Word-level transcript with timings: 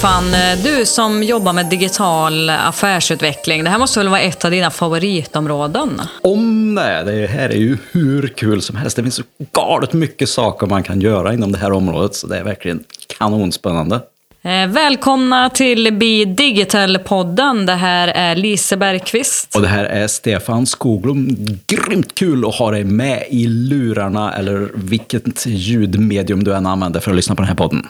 Stefan, 0.00 0.24
du 0.62 0.86
som 0.86 1.22
jobbar 1.22 1.52
med 1.52 1.66
digital 1.66 2.50
affärsutveckling, 2.50 3.64
det 3.64 3.70
här 3.70 3.78
måste 3.78 4.00
väl 4.00 4.08
vara 4.08 4.20
ett 4.20 4.44
av 4.44 4.50
dina 4.50 4.70
favoritområden? 4.70 6.00
Om 6.22 6.74
det! 6.74 7.02
Det 7.04 7.26
här 7.26 7.48
är 7.48 7.56
ju 7.56 7.78
hur 7.92 8.28
kul 8.28 8.62
som 8.62 8.76
helst. 8.76 8.96
Det 8.96 9.02
finns 9.02 9.14
så 9.14 9.22
galet 9.52 9.92
mycket 9.92 10.28
saker 10.28 10.66
man 10.66 10.82
kan 10.82 11.00
göra 11.00 11.34
inom 11.34 11.52
det 11.52 11.58
här 11.58 11.72
området, 11.72 12.14
så 12.14 12.26
det 12.26 12.38
är 12.38 12.44
verkligen 12.44 12.84
kanonspännande. 13.18 14.00
Eh, 14.42 14.66
välkomna 14.66 15.50
till 15.50 15.92
Be 15.92 16.24
Digital-podden. 16.24 17.66
Det 17.66 17.74
här 17.74 18.08
är 18.08 18.36
Lise 18.36 18.76
Bergqvist. 18.76 19.56
Och 19.56 19.62
det 19.62 19.68
här 19.68 19.84
är 19.84 20.06
Stefan 20.06 20.66
Skoglund. 20.66 21.58
Grymt 21.66 22.14
kul 22.14 22.48
att 22.48 22.54
ha 22.54 22.70
dig 22.70 22.84
med 22.84 23.24
i 23.30 23.46
lurarna, 23.46 24.32
eller 24.32 24.68
vilket 24.74 25.46
ljudmedium 25.46 26.44
du 26.44 26.54
än 26.54 26.66
använder 26.66 27.00
för 27.00 27.10
att 27.10 27.16
lyssna 27.16 27.34
på 27.34 27.42
den 27.42 27.48
här 27.48 27.56
podden. 27.56 27.88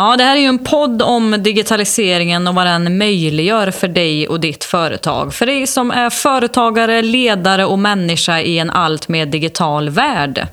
Ja, 0.00 0.16
det 0.16 0.24
här 0.24 0.36
är 0.36 0.40
ju 0.40 0.46
en 0.46 0.58
podd 0.58 1.02
om 1.02 1.36
digitaliseringen 1.38 2.48
och 2.48 2.54
vad 2.54 2.66
den 2.66 2.98
möjliggör 2.98 3.70
för 3.70 3.88
dig 3.88 4.28
och 4.28 4.40
ditt 4.40 4.64
företag. 4.64 5.34
För 5.34 5.46
dig 5.46 5.66
som 5.66 5.90
är 5.90 6.10
företagare, 6.10 7.02
ledare 7.02 7.64
och 7.64 7.78
människa 7.78 8.40
i 8.40 8.58
en 8.58 8.70
allt 8.70 9.08
mer 9.08 9.26
digital 9.26 9.90
värld. 9.90 10.46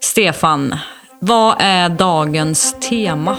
Stefan, 0.00 0.74
vad 1.20 1.56
är 1.58 1.88
dagens 1.88 2.76
tema? 2.88 3.36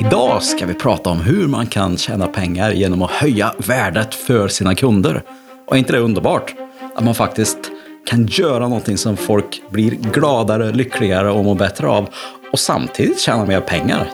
Idag 0.00 0.42
ska 0.42 0.66
vi 0.66 0.74
prata 0.74 1.10
om 1.10 1.20
hur 1.20 1.48
man 1.48 1.66
kan 1.66 1.96
tjäna 1.96 2.26
pengar 2.26 2.72
genom 2.72 3.02
att 3.02 3.10
höja 3.10 3.54
värdet 3.58 4.14
för 4.14 4.48
sina 4.48 4.74
kunder. 4.74 5.22
Och 5.66 5.74
är 5.74 5.78
inte 5.78 5.92
det 5.92 5.98
underbart? 5.98 6.54
Att 6.94 7.04
man 7.04 7.14
faktiskt 7.14 7.58
kan 8.06 8.26
göra 8.26 8.68
någonting 8.68 8.98
som 8.98 9.16
folk 9.16 9.62
blir 9.70 9.90
gladare, 9.90 10.72
lyckligare 10.72 11.30
och 11.30 11.44
mår 11.44 11.54
bättre 11.54 11.88
av 11.88 12.08
och 12.52 12.60
samtidigt 12.60 13.20
tjäna 13.20 13.46
mer 13.46 13.60
pengar. 13.60 14.10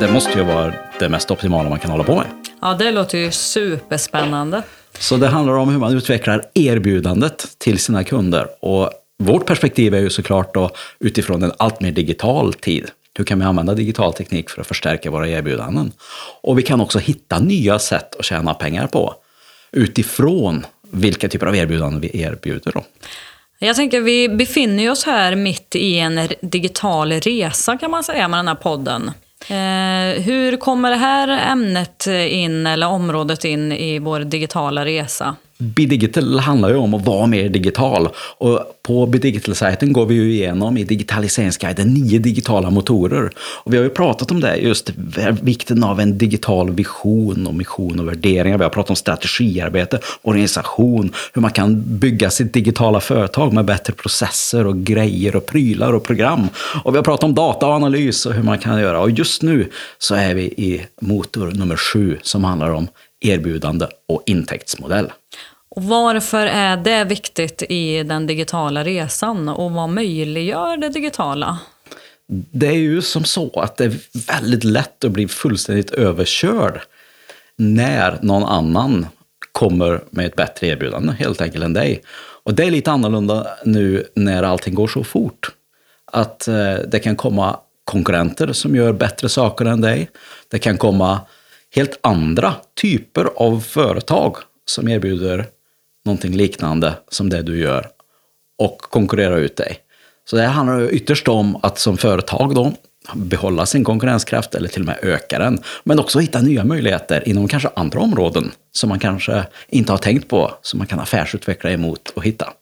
Det 0.00 0.12
måste 0.12 0.38
ju 0.38 0.44
vara 0.44 0.74
det 0.98 1.08
mest 1.08 1.30
optimala 1.30 1.68
man 1.68 1.78
kan 1.78 1.90
hålla 1.90 2.04
på 2.04 2.14
med. 2.16 2.26
Ja, 2.60 2.74
det 2.74 2.90
låter 2.90 3.18
ju 3.18 3.30
superspännande. 3.30 4.62
Så 4.98 5.16
det 5.16 5.28
handlar 5.28 5.54
om 5.54 5.68
hur 5.68 5.78
man 5.78 5.96
utvecklar 5.96 6.44
erbjudandet 6.54 7.46
till 7.58 7.78
sina 7.78 8.04
kunder. 8.04 8.48
Och 8.60 8.90
vårt 9.18 9.46
perspektiv 9.46 9.94
är 9.94 10.00
ju 10.00 10.10
såklart 10.10 10.54
då 10.54 10.70
utifrån 11.00 11.42
en 11.42 11.52
allt 11.56 11.80
mer 11.80 11.92
digital 11.92 12.54
tid. 12.54 12.90
Hur 13.18 13.24
kan 13.24 13.38
vi 13.38 13.44
använda 13.44 13.74
digital 13.74 14.12
teknik 14.12 14.50
för 14.50 14.60
att 14.60 14.66
förstärka 14.66 15.10
våra 15.10 15.28
erbjudanden? 15.28 15.92
Och 16.42 16.58
vi 16.58 16.62
kan 16.62 16.80
också 16.80 16.98
hitta 16.98 17.38
nya 17.38 17.78
sätt 17.78 18.16
att 18.18 18.24
tjäna 18.24 18.54
pengar 18.54 18.86
på 18.86 19.14
utifrån 19.72 20.66
vilka 20.94 21.28
typer 21.28 21.46
av 21.46 21.56
erbjudanden 21.56 22.00
vi 22.00 22.22
erbjuder. 22.22 22.72
Då. 22.72 22.84
Jag 23.58 23.76
tänker 23.76 24.00
vi 24.00 24.28
befinner 24.28 24.90
oss 24.90 25.04
här 25.04 25.34
mitt 25.34 25.76
i 25.76 25.98
en 25.98 26.28
digital 26.40 27.12
resa 27.12 27.76
kan 27.76 27.90
man 27.90 28.04
säga 28.04 28.28
med 28.28 28.38
den 28.38 28.48
här 28.48 28.54
podden. 28.54 29.10
Eh, 29.48 30.22
hur 30.22 30.56
kommer 30.56 30.90
det 30.90 30.96
här 30.96 31.52
ämnet 31.52 32.06
in, 32.06 32.66
eller 32.66 32.86
området 32.86 33.44
in 33.44 33.72
i 33.72 33.98
vår 33.98 34.20
digitala 34.20 34.84
resa? 34.84 35.36
Bidigital 35.58 36.38
handlar 36.38 36.68
ju 36.68 36.76
om 36.76 36.94
att 36.94 37.06
vara 37.06 37.26
mer 37.26 37.48
digital. 37.48 38.08
Och 38.38 38.60
på 38.82 39.06
Bidigital-sajten 39.06 39.92
går 39.92 40.06
vi 40.06 40.14
ju 40.14 40.32
igenom 40.32 40.76
i 40.76 40.84
digitaliseringsguiden 40.84 41.94
nio 41.94 42.18
digitala 42.18 42.70
motorer. 42.70 43.30
Och 43.38 43.72
vi 43.72 43.76
har 43.76 43.84
ju 43.84 43.90
pratat 43.90 44.30
om 44.30 44.40
det, 44.40 44.56
just 44.56 44.90
vikten 45.42 45.84
av 45.84 46.00
en 46.00 46.18
digital 46.18 46.70
vision 46.70 47.46
och 47.46 47.54
mission 47.54 48.00
och 48.00 48.08
värderingar. 48.08 48.58
Vi 48.58 48.64
har 48.64 48.70
pratat 48.70 48.90
om 48.90 48.96
strategiarbete, 48.96 49.98
organisation, 50.22 51.12
hur 51.32 51.42
man 51.42 51.50
kan 51.50 51.98
bygga 51.98 52.30
sitt 52.30 52.52
digitala 52.52 53.00
företag 53.00 53.52
med 53.52 53.64
bättre 53.64 53.92
processer 53.92 54.66
och 54.66 54.76
grejer 54.76 55.36
och 55.36 55.46
prylar 55.46 55.92
och 55.92 56.04
program. 56.04 56.48
Och 56.84 56.94
vi 56.94 56.96
har 56.96 57.04
pratat 57.04 57.24
om 57.24 57.34
data 57.34 57.66
och 57.66 57.72
analys 57.72 58.26
och 58.26 58.32
hur 58.32 58.42
man 58.42 58.58
kan 58.58 58.80
göra. 58.80 59.00
Och 59.00 59.10
just 59.10 59.42
nu 59.42 59.70
så 59.98 60.14
är 60.14 60.34
vi 60.34 60.42
i 60.42 60.86
motor 61.00 61.50
nummer 61.50 61.76
sju 61.76 62.18
som 62.22 62.44
handlar 62.44 62.70
om 62.70 62.88
erbjudande 63.20 63.86
och 64.08 64.22
intäktsmodell. 64.26 65.12
Och 65.68 65.82
varför 65.82 66.46
är 66.46 66.76
det 66.76 67.04
viktigt 67.04 67.62
i 67.68 68.02
den 68.02 68.26
digitala 68.26 68.84
resan 68.84 69.48
och 69.48 69.70
vad 69.70 69.88
möjliggör 69.88 70.76
det 70.76 70.88
digitala? 70.88 71.58
Det 72.26 72.66
är 72.66 72.78
ju 72.78 73.02
som 73.02 73.24
så 73.24 73.60
att 73.60 73.76
det 73.76 73.84
är 73.84 73.96
väldigt 74.26 74.64
lätt 74.64 75.04
att 75.04 75.10
bli 75.10 75.28
fullständigt 75.28 75.90
överkörd 75.90 76.80
när 77.56 78.18
någon 78.22 78.44
annan 78.44 79.06
kommer 79.52 80.04
med 80.10 80.26
ett 80.26 80.36
bättre 80.36 80.66
erbjudande 80.66 81.12
helt 81.12 81.40
enkelt 81.40 81.64
än 81.64 81.72
dig. 81.72 82.02
Och 82.44 82.54
det 82.54 82.64
är 82.64 82.70
lite 82.70 82.90
annorlunda 82.90 83.46
nu 83.64 84.04
när 84.14 84.42
allting 84.42 84.74
går 84.74 84.86
så 84.86 85.04
fort. 85.04 85.50
Att 86.12 86.48
eh, 86.48 86.74
det 86.88 86.98
kan 86.98 87.16
komma 87.16 87.60
konkurrenter 87.84 88.52
som 88.52 88.76
gör 88.76 88.92
bättre 88.92 89.28
saker 89.28 89.64
än 89.64 89.80
dig. 89.80 90.10
Det 90.48 90.58
kan 90.58 90.78
komma 90.78 91.20
helt 91.74 91.98
andra 92.00 92.54
typer 92.80 93.24
av 93.36 93.60
företag 93.60 94.36
som 94.66 94.88
erbjuder 94.88 95.46
någonting 96.04 96.32
liknande 96.32 96.94
som 97.08 97.30
det 97.30 97.42
du 97.42 97.58
gör 97.58 97.86
och 98.58 98.78
konkurrera 98.78 99.36
ut 99.36 99.56
dig. 99.56 99.78
Så 100.24 100.36
det 100.36 100.46
handlar 100.46 100.92
ytterst 100.94 101.28
om 101.28 101.58
att 101.62 101.78
som 101.78 101.96
företag 101.96 102.54
då 102.54 102.72
behålla 103.14 103.66
sin 103.66 103.84
konkurrenskraft 103.84 104.54
eller 104.54 104.68
till 104.68 104.82
och 104.82 104.86
med 104.86 104.98
öka 105.02 105.38
den. 105.38 105.58
Men 105.84 105.98
också 105.98 106.18
hitta 106.18 106.40
nya 106.40 106.64
möjligheter 106.64 107.28
inom 107.28 107.48
kanske 107.48 107.68
andra 107.76 108.00
områden 108.00 108.52
som 108.72 108.88
man 108.88 108.98
kanske 108.98 109.46
inte 109.68 109.92
har 109.92 109.98
tänkt 109.98 110.28
på, 110.28 110.54
som 110.62 110.78
man 110.78 110.86
kan 110.86 111.00
affärsutveckla 111.00 111.70
emot 111.70 112.10
och 112.10 112.24
hitta. 112.24 112.52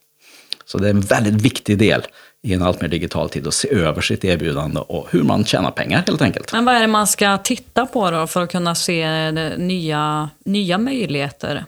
Så 0.65 0.79
det 0.79 0.87
är 0.87 0.91
en 0.91 1.01
väldigt 1.01 1.43
viktig 1.43 1.79
del 1.79 2.03
i 2.43 2.55
en 2.55 2.63
allt 2.63 2.81
mer 2.81 2.89
digital 2.89 3.31
tid 3.31 3.47
att 3.47 3.55
se 3.55 3.75
över 3.75 4.01
sitt 4.01 4.25
erbjudande 4.25 4.81
och 4.81 5.09
hur 5.11 5.23
man 5.23 5.45
tjänar 5.45 5.71
pengar 5.71 6.03
helt 6.07 6.23
enkelt. 6.23 6.53
Men 6.53 6.65
vad 6.65 6.75
är 6.75 6.81
det 6.81 6.87
man 6.87 7.07
ska 7.07 7.39
titta 7.39 7.87
på 7.87 8.11
då 8.11 8.27
för 8.27 8.43
att 8.43 8.51
kunna 8.51 8.75
se 8.75 9.31
nya, 9.57 10.31
nya 10.45 10.79
möjligheter? 10.79 11.65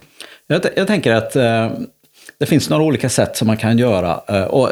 Jag, 0.47 0.67
jag 0.77 0.87
tänker 0.87 1.15
att 1.15 1.37
eh, 1.37 1.71
det 2.39 2.47
finns 2.47 2.71
några 2.71 2.83
olika 2.83 3.09
sätt 3.09 3.37
som 3.37 3.47
man 3.47 3.57
kan 3.57 3.79
göra. 3.79 4.21
Eh, 4.29 4.45
och, 4.45 4.71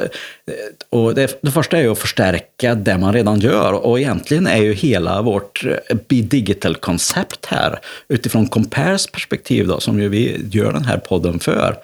och 0.90 1.14
det, 1.14 1.38
det, 1.42 1.50
första 1.50 1.78
är 1.78 1.82
ju 1.82 1.92
att 1.92 1.98
förstärka 1.98 2.74
det 2.74 2.98
man 2.98 3.12
redan 3.12 3.40
gör. 3.40 3.72
Och 3.72 4.00
egentligen 4.00 4.46
är 4.46 4.62
ju 4.62 4.72
hela 4.72 5.22
vårt 5.22 5.64
eh, 5.64 5.96
Be 6.08 6.16
Digital-koncept 6.16 7.46
här, 7.46 7.78
utifrån 8.08 8.46
Compares 8.46 9.06
perspektiv 9.06 9.66
då, 9.66 9.80
som 9.80 10.00
ju 10.00 10.08
vi 10.08 10.46
gör 10.50 10.72
den 10.72 10.84
här 10.84 10.98
podden 10.98 11.38
för, 11.38 11.76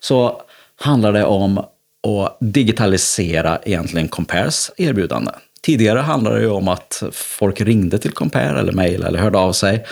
så 0.00 0.42
handlar 0.80 1.12
det 1.12 1.24
om 1.24 1.64
och 2.02 2.36
digitalisera 2.40 3.58
egentligen 3.64 4.08
Compares 4.08 4.70
erbjudande. 4.76 5.30
Tidigare 5.62 5.98
handlade 5.98 6.36
det 6.36 6.42
ju 6.42 6.50
om 6.50 6.68
att 6.68 7.02
folk 7.12 7.60
ringde 7.60 7.98
till 7.98 8.12
Compare 8.12 8.60
eller 8.60 8.72
mejlade 8.72 9.08
eller 9.08 9.18
hörde 9.18 9.38
av 9.38 9.52
sig 9.52 9.86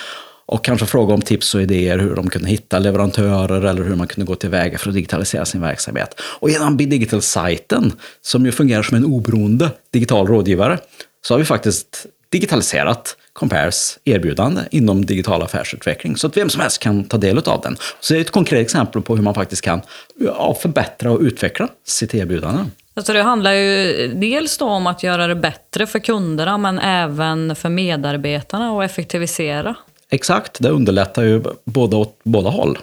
och 0.46 0.64
kanske 0.64 0.86
fråga 0.86 1.14
om 1.14 1.22
tips 1.22 1.54
och 1.54 1.62
idéer 1.62 1.98
hur 1.98 2.14
de 2.16 2.30
kunde 2.30 2.48
hitta 2.48 2.78
leverantörer 2.78 3.62
eller 3.62 3.84
hur 3.84 3.96
man 3.96 4.06
kunde 4.06 4.26
gå 4.26 4.34
tillväga 4.34 4.78
för 4.78 4.88
att 4.88 4.94
digitalisera 4.94 5.44
sin 5.44 5.60
verksamhet. 5.60 6.20
Och 6.20 6.50
genom 6.50 6.76
Bidigital-sajten, 6.76 7.92
som 8.20 8.46
ju 8.46 8.52
fungerar 8.52 8.82
som 8.82 8.96
en 8.96 9.04
oberoende 9.04 9.70
digital 9.92 10.26
rådgivare, 10.26 10.78
så 11.26 11.34
har 11.34 11.38
vi 11.38 11.44
faktiskt 11.44 12.06
digitaliserat 12.34 13.16
Compares 13.32 13.98
erbjudande 14.04 14.60
inom 14.70 15.06
digital 15.06 15.42
affärsutveckling 15.42 16.16
så 16.16 16.26
att 16.26 16.36
vem 16.36 16.50
som 16.50 16.60
helst 16.60 16.78
kan 16.78 17.04
ta 17.04 17.16
del 17.16 17.38
av 17.38 17.60
den. 17.60 17.76
Så 18.00 18.14
det 18.14 18.18
är 18.18 18.20
ett 18.20 18.30
konkret 18.30 18.62
exempel 18.62 19.02
på 19.02 19.16
hur 19.16 19.22
man 19.22 19.34
faktiskt 19.34 19.62
kan 19.62 19.80
ja, 20.20 20.54
förbättra 20.62 21.10
och 21.10 21.20
utveckla 21.20 21.68
sitt 21.86 22.14
erbjudande. 22.14 22.64
Alltså 22.94 23.12
det 23.12 23.22
handlar 23.22 23.52
ju 23.52 24.08
dels 24.14 24.58
då 24.58 24.68
om 24.68 24.86
att 24.86 25.02
göra 25.02 25.26
det 25.26 25.34
bättre 25.34 25.86
för 25.86 25.98
kunderna 25.98 26.58
men 26.58 26.78
även 26.78 27.56
för 27.56 27.68
medarbetarna 27.68 28.72
och 28.72 28.84
effektivisera. 28.84 29.74
Exakt, 30.10 30.56
det 30.60 30.68
underlättar 30.68 31.22
ju 31.22 31.42
både 31.64 31.96
åt 31.96 32.18
båda 32.22 32.50
håll. 32.50 32.78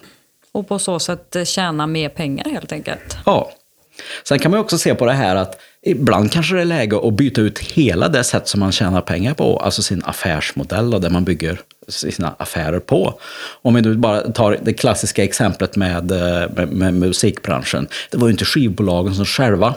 Och 0.51 0.67
på 0.67 0.79
så 0.79 0.99
sätt 0.99 1.37
tjäna 1.45 1.87
mer 1.87 2.09
pengar 2.09 2.49
helt 2.49 2.71
enkelt. 2.71 3.17
Ja. 3.25 3.51
Sen 4.23 4.39
kan 4.39 4.51
man 4.51 4.59
också 4.59 4.77
se 4.77 4.95
på 4.95 5.05
det 5.05 5.13
här 5.13 5.35
att 5.35 5.59
ibland 5.85 6.31
kanske 6.31 6.55
det 6.55 6.61
är 6.61 6.65
läge 6.65 7.07
att 7.07 7.13
byta 7.13 7.41
ut 7.41 7.59
hela 7.59 8.09
det 8.09 8.23
sätt 8.23 8.47
som 8.47 8.59
man 8.59 8.71
tjänar 8.71 9.01
pengar 9.01 9.33
på, 9.33 9.57
alltså 9.57 9.81
sin 9.81 10.01
affärsmodell 10.05 10.93
och 10.93 11.01
det 11.01 11.09
man 11.09 11.23
bygger 11.23 11.59
sina 11.87 12.35
affärer 12.37 12.79
på. 12.79 13.19
Om 13.61 13.73
vi 13.73 13.81
nu 13.81 13.95
bara 13.95 14.21
tar 14.21 14.57
det 14.63 14.73
klassiska 14.73 15.23
exemplet 15.23 15.75
med, 15.75 16.11
eh, 16.11 16.49
med, 16.55 16.67
med 16.71 16.93
musikbranschen. 16.93 17.87
Det 18.11 18.17
var 18.17 18.27
ju 18.27 18.31
inte 18.31 18.45
skivbolagen 18.45 19.15
som 19.15 19.25
själva 19.25 19.75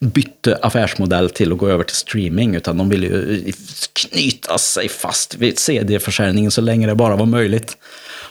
bytte 0.00 0.58
affärsmodell 0.62 1.30
till 1.30 1.52
att 1.52 1.58
gå 1.58 1.68
över 1.68 1.84
till 1.84 1.96
streaming, 1.96 2.54
utan 2.54 2.78
de 2.78 2.88
ville 2.88 3.06
ju 3.06 3.52
knyta 3.92 4.58
sig 4.58 4.88
fast 4.88 5.34
vid 5.34 5.58
CD-försäljningen 5.58 6.50
så 6.50 6.60
länge 6.60 6.86
det 6.86 6.94
bara 6.94 7.16
var 7.16 7.26
möjligt. 7.26 7.76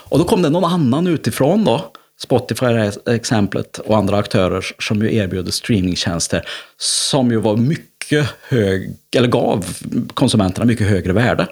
Och 0.10 0.20
då 0.20 0.26
kom 0.26 0.42
det 0.42 0.50
någon 0.50 0.72
annan 0.72 1.08
utifrån 1.08 1.66
då, 1.66 1.92
Spotify 2.20 2.66
är 2.66 3.10
exemplet 3.10 3.78
och 3.78 3.98
andra 3.98 4.18
aktörer 4.18 4.66
som 4.80 5.02
ju 5.02 5.16
erbjuder 5.16 5.52
streamingtjänster 5.52 6.46
som 6.78 7.32
ju 7.32 7.38
var 7.38 7.58
mycket 7.58 8.28
hög, 8.48 8.94
eller 9.16 9.28
gav 9.28 9.66
konsumenterna 10.14 10.66
mycket 10.66 10.88
högre 10.88 11.14
värde. 11.14 11.48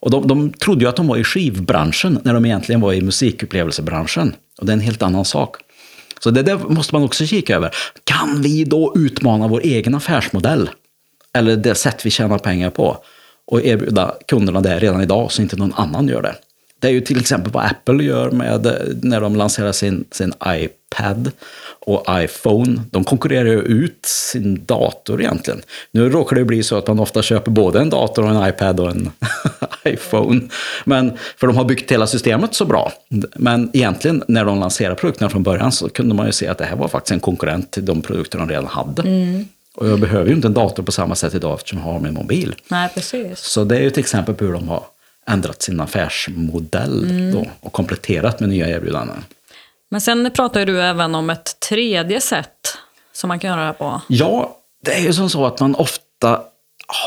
Och 0.00 0.10
de, 0.10 0.26
de 0.26 0.52
trodde 0.52 0.84
ju 0.84 0.88
att 0.88 0.96
de 0.96 1.06
var 1.06 1.16
i 1.16 1.24
skivbranschen 1.24 2.20
när 2.22 2.34
de 2.34 2.44
egentligen 2.44 2.80
var 2.80 2.92
i 2.92 3.00
musikupplevelsebranschen. 3.00 4.34
Och 4.60 4.66
det 4.66 4.72
är 4.72 4.74
en 4.74 4.80
helt 4.80 5.02
annan 5.02 5.24
sak. 5.24 5.56
Så 6.20 6.30
det 6.30 6.42
där 6.42 6.56
måste 6.56 6.94
man 6.94 7.04
också 7.04 7.26
kika 7.26 7.56
över. 7.56 7.74
Kan 8.04 8.42
vi 8.42 8.64
då 8.64 8.92
utmana 8.96 9.48
vår 9.48 9.60
egen 9.60 9.94
affärsmodell? 9.94 10.70
Eller 11.32 11.56
det 11.56 11.74
sätt 11.74 12.06
vi 12.06 12.10
tjänar 12.10 12.38
pengar 12.38 12.70
på? 12.70 12.96
Och 13.46 13.62
erbjuda 13.62 14.14
kunderna 14.28 14.60
det 14.60 14.78
redan 14.78 15.02
idag 15.02 15.32
så 15.32 15.42
inte 15.42 15.56
någon 15.56 15.74
annan 15.74 16.08
gör 16.08 16.22
det. 16.22 16.34
Det 16.80 16.88
är 16.88 16.92
ju 16.92 17.00
till 17.00 17.20
exempel 17.20 17.52
vad 17.52 17.64
Apple 17.64 18.04
gör 18.04 18.30
med 18.30 18.76
när 19.02 19.20
de 19.20 19.36
lanserar 19.36 19.72
sin, 19.72 20.04
sin 20.10 20.32
iPad 20.46 21.30
och 21.80 22.04
iPhone. 22.10 22.82
De 22.90 23.04
konkurrerar 23.04 23.48
ju 23.48 23.60
ut 23.60 24.06
sin 24.06 24.64
dator 24.64 25.20
egentligen. 25.20 25.60
Nu 25.90 26.10
råkar 26.10 26.36
det 26.36 26.44
bli 26.44 26.62
så 26.62 26.76
att 26.76 26.86
man 26.86 27.00
ofta 27.00 27.22
köper 27.22 27.50
både 27.50 27.80
en 27.80 27.90
dator 27.90 28.24
och 28.24 28.30
en 28.30 28.48
iPad 28.48 28.80
och 28.80 28.90
en 28.90 29.10
iPhone. 29.84 30.40
Men, 30.84 31.12
för 31.36 31.46
de 31.46 31.56
har 31.56 31.64
byggt 31.64 31.92
hela 31.92 32.06
systemet 32.06 32.54
så 32.54 32.64
bra. 32.64 32.92
Men 33.36 33.70
egentligen 33.72 34.24
när 34.28 34.44
de 34.44 34.60
lanserade 34.60 34.96
produkterna 34.96 35.30
från 35.30 35.42
början 35.42 35.72
så 35.72 35.88
kunde 35.88 36.14
man 36.14 36.26
ju 36.26 36.32
se 36.32 36.48
att 36.48 36.58
det 36.58 36.64
här 36.64 36.76
var 36.76 36.88
faktiskt 36.88 37.12
en 37.12 37.20
konkurrent 37.20 37.70
till 37.70 37.84
de 37.84 38.02
produkter 38.02 38.38
de 38.38 38.48
redan 38.48 38.66
hade. 38.66 39.02
Mm. 39.02 39.44
Och 39.74 39.88
jag 39.88 40.00
behöver 40.00 40.28
ju 40.28 40.34
inte 40.34 40.48
en 40.48 40.54
dator 40.54 40.82
på 40.82 40.92
samma 40.92 41.14
sätt 41.14 41.34
idag 41.34 41.54
eftersom 41.54 41.78
jag 41.78 41.86
har 41.86 42.00
min 42.00 42.14
mobil. 42.14 42.54
Nej, 42.68 42.88
precis. 42.94 43.38
Så 43.38 43.64
det 43.64 43.76
är 43.76 43.80
ju 43.80 43.86
ett 43.86 43.98
exempel 43.98 44.34
på 44.34 44.44
hur 44.44 44.52
de 44.52 44.68
har 44.68 44.82
ändrat 45.28 45.62
sin 45.62 45.80
affärsmodell 45.80 47.10
mm. 47.10 47.32
då, 47.32 47.46
och 47.60 47.72
kompletterat 47.72 48.40
med 48.40 48.48
nya 48.48 48.68
erbjudanden. 48.68 49.24
Men 49.90 50.00
sen 50.00 50.30
pratar 50.34 50.66
du 50.66 50.82
även 50.82 51.14
om 51.14 51.30
ett 51.30 51.60
tredje 51.60 52.20
sätt 52.20 52.78
som 53.12 53.28
man 53.28 53.38
kan 53.38 53.50
göra 53.50 53.66
det 53.66 53.72
på. 53.72 54.00
Ja, 54.08 54.56
det 54.84 54.94
är 54.94 55.00
ju 55.00 55.12
som 55.12 55.30
så 55.30 55.46
att 55.46 55.60
man 55.60 55.74
ofta 55.74 56.40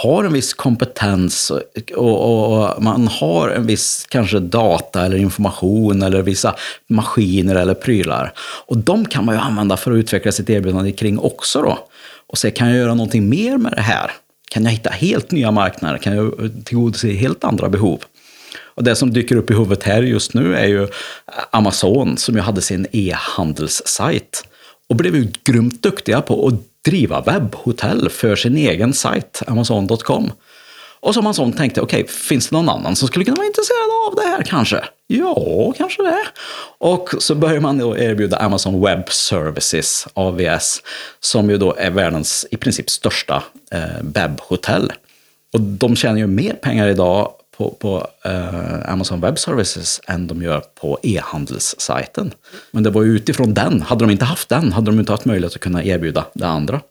har 0.04 0.24
en 0.24 0.34
viss 0.34 0.54
kompetens 0.54 1.52
och, 1.52 1.62
och, 1.96 2.64
och, 2.64 2.84
man 2.84 3.08
har 3.08 3.50
en 3.50 3.68
viss 3.68 4.06
kanske 4.10 4.40
data 4.40 5.06
eller 5.06 5.18
information 5.18 6.02
eller 6.02 6.22
vissa 6.22 6.56
maskiner 6.90 7.56
eller 7.56 7.74
prylar. 7.74 8.34
Och 8.66 8.78
de 8.78 9.06
kan 9.06 9.26
man 9.26 9.36
ju 9.36 9.42
använda 9.42 9.78
för 9.78 9.92
att 9.92 9.98
utveckla 9.98 10.32
sitt 10.32 10.50
erbjudande 10.50 10.92
kring 10.92 11.20
också 11.20 11.62
då. 11.62 11.80
Och 12.28 12.38
se, 12.38 12.52
kan 12.52 12.68
jag 12.68 12.78
göra 12.78 12.94
någonting 12.94 13.30
mer 13.30 13.58
med 13.58 13.72
det 13.72 13.82
här? 13.82 14.12
Kan 14.52 14.64
jag 14.64 14.72
hitta 14.72 14.90
helt 14.90 15.32
nya 15.32 15.52
marknader? 15.52 15.98
Kan 15.98 16.16
jag 16.16 16.52
tillgodose 16.66 17.08
helt 17.08 17.44
andra 17.44 17.70
behov? 17.70 18.00
Och 18.82 18.86
det 18.86 18.96
som 18.96 19.14
dyker 19.14 19.36
upp 19.36 19.52
i 19.52 19.54
huvudet 19.54 19.84
här 19.84 20.02
just 20.02 20.34
nu 20.34 20.56
är 20.56 20.68
ju 20.68 20.88
Amazon 21.52 22.18
som 22.18 22.36
ju 22.36 22.42
hade 22.42 22.62
sin 22.62 22.88
e-handelssajt 22.92 24.44
och 24.90 24.96
blev 24.96 25.16
ju 25.16 25.28
grymt 25.44 25.84
duktiga 25.84 26.22
på 26.22 26.48
att 26.48 26.54
driva 26.86 27.22
webbhotell 27.22 28.10
för 28.10 28.36
sin 28.36 28.58
egen 28.58 28.94
sajt, 28.94 29.42
Amazon.com. 29.48 30.32
Och 31.00 31.14
som 31.14 31.26
Amazon 31.26 31.54
tänkte, 31.54 31.82
okej, 31.82 32.04
okay, 32.04 32.14
finns 32.14 32.50
det 32.50 32.56
någon 32.56 32.70
annan 32.70 32.96
som 32.96 33.08
skulle 33.08 33.26
kunna 33.26 33.36
vara 33.36 33.48
intresserad 33.48 33.90
av 34.08 34.16
det 34.16 34.30
här 34.30 34.44
kanske? 34.44 34.84
Ja, 35.08 35.74
kanske 35.78 36.04
det. 36.04 36.26
Och 36.78 37.10
så 37.20 37.36
börjar 37.36 37.60
man 37.60 37.78
då 37.78 37.98
erbjuda 37.98 38.38
Amazon 38.38 38.82
Web 38.82 39.12
Services, 39.12 40.08
AVS, 40.14 40.82
som 41.20 41.50
ju 41.50 41.58
då 41.58 41.76
är 41.78 41.90
världens 41.90 42.46
i 42.52 42.58
princip 42.58 42.90
största 42.90 43.44
eh, 43.72 43.82
webbhotell. 44.02 44.94
Och 45.54 45.62
de 45.62 45.96
tjänar 45.96 46.18
ju 46.18 46.28
mer 46.28 46.54
pengar 46.54 46.88
idag 46.88 47.34
på, 47.58 47.76
på 47.80 48.08
eh, 48.26 48.92
Amazon 48.92 49.22
Web 49.22 49.40
Services 49.40 50.02
än 50.08 50.28
de 50.28 50.42
gör 50.42 50.64
på 50.76 51.00
e-handelssajten. 51.04 52.34
Men 52.72 52.84
det 52.84 52.90
var 52.90 53.04
ju 53.04 53.16
utifrån 53.16 53.54
den. 53.54 53.82
Hade 53.82 54.06
de 54.06 54.12
inte 54.12 54.26
haft 54.26 54.50
den 54.50 54.72
hade 54.72 54.92
de 54.92 55.00
inte 55.00 55.12
haft 55.12 55.26
möjlighet 55.26 55.56
att 55.56 55.62
kunna 55.62 55.84
erbjuda 55.84 56.26
det 56.34 56.48
andra. 56.48 56.82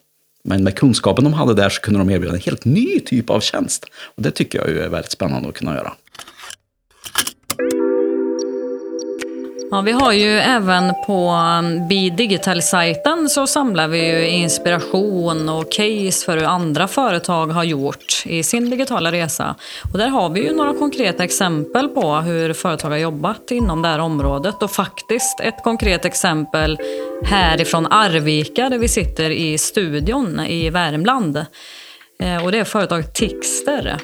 Men 0.43 0.63
med 0.63 0.75
kunskapen 0.75 1.23
de 1.23 1.33
hade 1.33 1.53
där 1.53 1.69
så 1.69 1.81
kunde 1.81 1.99
de 1.99 2.09
erbjuda 2.09 2.33
en 2.33 2.41
helt 2.41 2.65
ny 2.65 2.99
typ 2.99 3.29
av 3.29 3.39
tjänst. 3.39 3.85
Och 4.15 4.23
det 4.23 4.31
tycker 4.31 4.59
jag 4.59 4.85
är 4.85 4.89
väldigt 4.89 5.11
spännande 5.11 5.49
att 5.49 5.55
kunna 5.55 5.75
göra. 5.75 5.93
Ja, 9.73 9.81
vi 9.81 9.91
har 9.91 10.13
ju 10.13 10.29
även 10.29 10.93
på 11.07 11.29
um, 11.29 11.87
Be 11.87 12.09
Digital-sajten 12.09 13.29
så 13.29 13.47
samlar 13.47 13.87
vi 13.87 14.07
ju 14.07 14.27
inspiration 14.27 15.49
och 15.49 15.71
case 15.71 16.25
för 16.25 16.37
hur 16.37 16.45
andra 16.45 16.87
företag 16.87 17.47
har 17.47 17.63
gjort 17.63 18.23
i 18.25 18.43
sin 18.43 18.69
digitala 18.69 19.11
resa. 19.11 19.55
Och 19.91 19.97
där 19.97 20.07
har 20.07 20.29
vi 20.29 20.43
ju 20.43 20.53
några 20.53 20.73
konkreta 20.73 21.23
exempel 21.23 21.87
på 21.87 22.15
hur 22.15 22.53
företag 22.53 22.89
har 22.89 22.97
jobbat 22.97 23.51
inom 23.51 23.81
det 23.81 23.87
här 23.87 23.99
området 23.99 24.63
och 24.63 24.71
faktiskt 24.71 25.39
ett 25.39 25.63
konkret 25.63 26.05
exempel 26.05 26.79
härifrån 27.23 27.87
Arvika 27.87 28.69
där 28.69 28.77
vi 28.77 28.87
sitter 28.87 29.29
i 29.29 29.57
studion 29.57 30.39
i 30.39 30.69
Värmland. 30.69 31.45
Eh, 32.19 32.43
och 32.43 32.51
det 32.51 32.57
är 32.57 32.63
företaget 32.63 33.13
Tixter. 33.13 33.97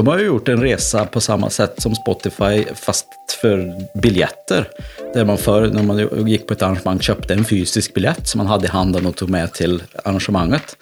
De 0.00 0.06
har 0.06 0.18
ju 0.18 0.26
gjort 0.26 0.48
en 0.48 0.62
resa 0.62 1.06
på 1.06 1.20
samma 1.20 1.50
sätt 1.50 1.82
som 1.82 1.94
Spotify, 1.94 2.64
fast 2.74 3.06
för 3.40 3.72
biljetter. 3.98 4.68
Där 5.14 5.24
man 5.24 5.38
förr, 5.38 5.66
när 5.66 5.82
man 5.82 6.28
gick 6.28 6.46
på 6.46 6.52
ett 6.52 6.62
arrangemang, 6.62 7.00
köpte 7.00 7.34
en 7.34 7.44
fysisk 7.44 7.94
biljett 7.94 8.28
som 8.28 8.38
man 8.38 8.46
hade 8.46 8.66
i 8.66 8.70
handen 8.70 9.06
och 9.06 9.16
tog 9.16 9.30
med 9.30 9.52
till 9.52 9.82
arrangemanget. 10.04 10.76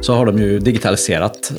Så 0.00 0.14
har 0.14 0.26
de 0.26 0.38
ju 0.38 0.58
digitaliserat 0.58 1.52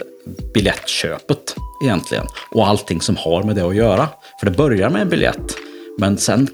biljettköpet 0.54 1.56
egentligen. 1.84 2.25
Och 2.51 2.68
allting 2.68 3.01
som 3.01 3.16
har 3.18 3.44
med 3.44 3.56
det 3.56 3.66
att 3.68 3.75
göra. 3.75 4.07
För 4.40 4.50
det 4.50 4.57
börjar 4.57 4.90
med 4.90 5.01
en 5.01 5.10
biljett, 5.10 5.56
men 6.00 6.18
sen 6.18 6.48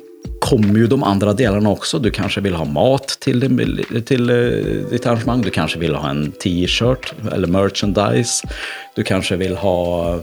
kommer 0.46 0.80
ju 0.80 0.88
de 0.88 1.04
andra 1.04 1.34
delarna 1.34 1.70
också. 1.70 2.00
Du 2.00 2.12
kanske 2.12 2.42
vill 2.42 2.56
ha 2.56 2.66
mat 2.66 3.08
till, 3.08 3.40
din, 3.40 4.04
till 4.06 4.30
eh, 4.30 4.36
ditt 4.92 5.06
arrangemang. 5.06 5.42
Du 5.42 5.50
kanske 5.50 5.80
vill 5.80 5.96
ha 5.96 6.10
en 6.10 6.32
t-shirt 6.32 7.14
eller 7.32 7.48
merchandise. 7.48 8.48
Du 8.96 9.04
kanske 9.04 9.36
vill 9.36 9.56
ha 9.56 10.14
eh, 10.14 10.22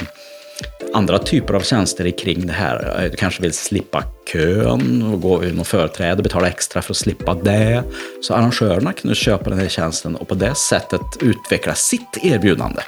andra 0.94 1.18
typer 1.18 1.54
av 1.54 1.60
tjänster 1.60 2.10
kring 2.10 2.46
det 2.46 2.52
här. 2.52 3.02
Eh, 3.04 3.10
du 3.10 3.16
kanske 3.16 3.42
vill 3.42 3.52
slippa 3.52 4.04
kön 4.32 5.02
och 5.12 5.20
gå 5.20 5.44
in 5.44 5.58
och 5.58 5.66
företräde 5.66 6.16
och 6.16 6.22
betala 6.22 6.48
extra 6.48 6.82
för 6.82 6.92
att 6.92 6.96
slippa 6.96 7.34
det. 7.34 7.82
Så 8.22 8.34
arrangörerna 8.34 8.92
kan 8.92 9.08
nu 9.08 9.14
köpa 9.14 9.50
den 9.50 9.58
här 9.58 9.68
tjänsten 9.68 10.16
och 10.16 10.28
på 10.28 10.34
det 10.34 10.54
sättet 10.54 11.00
utveckla 11.20 11.74
sitt 11.74 12.18
erbjudande. 12.22 12.82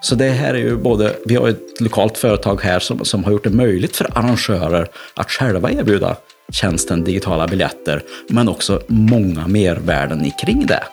Så 0.00 0.14
det 0.14 0.28
här 0.28 0.54
är 0.54 0.58
ju 0.58 0.76
både, 0.76 1.16
vi 1.24 1.34
har 1.34 1.48
ett 1.48 1.80
lokalt 1.80 2.18
företag 2.18 2.60
här 2.62 2.78
som, 2.78 3.04
som 3.04 3.24
har 3.24 3.32
gjort 3.32 3.44
det 3.44 3.50
möjligt 3.50 3.96
för 3.96 4.18
arrangörer 4.18 4.88
att 5.14 5.30
själva 5.30 5.70
erbjuda 5.70 6.16
tjänsten 6.50 7.04
digitala 7.04 7.46
biljetter, 7.46 8.02
men 8.28 8.48
också 8.48 8.80
många 8.86 9.46
mervärden 9.48 10.30
kring 10.30 10.66
det. 10.66 10.84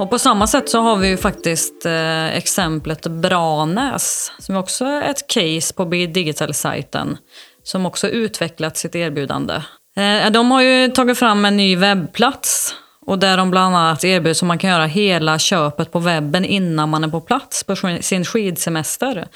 Och 0.00 0.10
på 0.10 0.18
samma 0.18 0.46
sätt 0.46 0.68
så 0.68 0.80
har 0.80 0.96
vi 0.96 1.08
ju 1.08 1.16
faktiskt 1.16 1.86
eh, 1.86 2.36
exemplet 2.36 3.06
Branäs 3.06 4.32
som 4.38 4.56
också 4.56 4.84
är 4.84 5.10
ett 5.10 5.26
case 5.26 5.74
på 5.74 5.84
Digital-sajten 5.84 7.18
som 7.62 7.86
också 7.86 8.08
utvecklat 8.08 8.76
sitt 8.76 8.94
erbjudande. 8.94 9.54
Eh, 10.00 10.30
de 10.30 10.50
har 10.50 10.62
ju 10.62 10.88
tagit 10.88 11.18
fram 11.18 11.44
en 11.44 11.56
ny 11.56 11.76
webbplats 11.76 12.74
och 13.06 13.18
där 13.18 13.36
de 13.36 13.50
bland 13.50 13.76
annat 13.76 14.04
erbjuder 14.04 14.34
så 14.34 14.44
man 14.44 14.58
kan 14.58 14.70
göra 14.70 14.86
hela 14.86 15.38
köpet 15.38 15.92
på 15.92 15.98
webben 15.98 16.44
innan 16.44 16.88
man 16.88 17.04
är 17.04 17.08
på 17.08 17.20
plats 17.20 17.64
på 17.64 17.76
sin 18.00 18.24
skidsemester. 18.24 19.26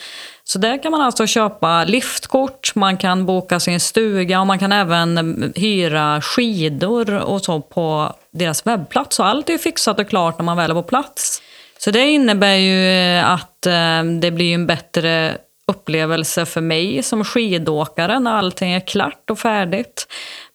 Så 0.44 0.59
där 0.59 0.83
kan 0.83 0.92
man 0.92 1.00
alltså 1.00 1.26
köpa 1.26 1.85
liftkort, 1.85 2.75
man 2.75 2.97
kan 2.97 3.26
boka 3.26 3.61
sin 3.61 3.80
stuga 3.80 4.40
och 4.40 4.47
man 4.47 4.59
kan 4.59 4.73
även 4.73 5.52
hyra 5.56 6.21
skidor 6.21 7.14
och 7.14 7.40
så 7.40 7.61
på 7.61 8.14
deras 8.30 8.66
webbplats. 8.66 9.16
Så 9.16 9.23
allt 9.23 9.50
är 9.50 9.59
fixat 9.59 9.99
och 9.99 10.09
klart 10.09 10.38
när 10.38 10.44
man 10.44 10.56
väl 10.56 10.71
är 10.71 10.75
på 10.75 10.83
plats. 10.83 11.42
Så 11.78 11.90
det 11.90 12.06
innebär 12.06 12.54
ju 12.54 12.88
eh, 12.88 13.30
att 13.30 13.66
eh, 13.66 14.04
det 14.21 14.30
blir 14.30 14.54
en 14.54 14.66
bättre 14.66 15.38
upplevelse 15.66 16.47
för 16.47 16.61
mig 16.61 17.02
som 17.02 17.25
skidåkare 17.25 18.18
när 18.18 18.33
allting 18.33 18.73
är 18.73 18.80
klart 18.80 19.30
och 19.30 19.38
färdigt. 19.38 20.06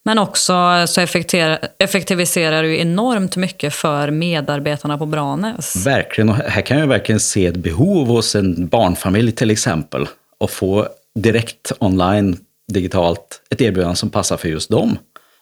Men 0.05 0.19
också 0.19 0.85
så 0.87 1.01
effektiviserar 1.79 2.63
det 2.63 2.77
enormt 2.77 3.35
mycket 3.35 3.73
för 3.73 4.11
medarbetarna 4.11 4.97
på 4.97 5.05
Branäs. 5.05 5.85
Verkligen, 5.85 6.29
och 6.29 6.35
här 6.35 6.61
kan 6.61 6.79
jag 6.79 6.87
verkligen 6.87 7.19
se 7.19 7.45
ett 7.45 7.57
behov 7.57 8.07
hos 8.07 8.35
en 8.35 8.67
barnfamilj 8.67 9.31
till 9.31 9.51
exempel. 9.51 10.07
att 10.43 10.51
få 10.51 10.87
direkt 11.19 11.71
online, 11.79 12.37
digitalt, 12.71 13.41
ett 13.49 13.61
erbjudande 13.61 13.95
som 13.95 14.09
passar 14.09 14.37
för 14.37 14.49
just 14.49 14.69
dem. 14.69 14.97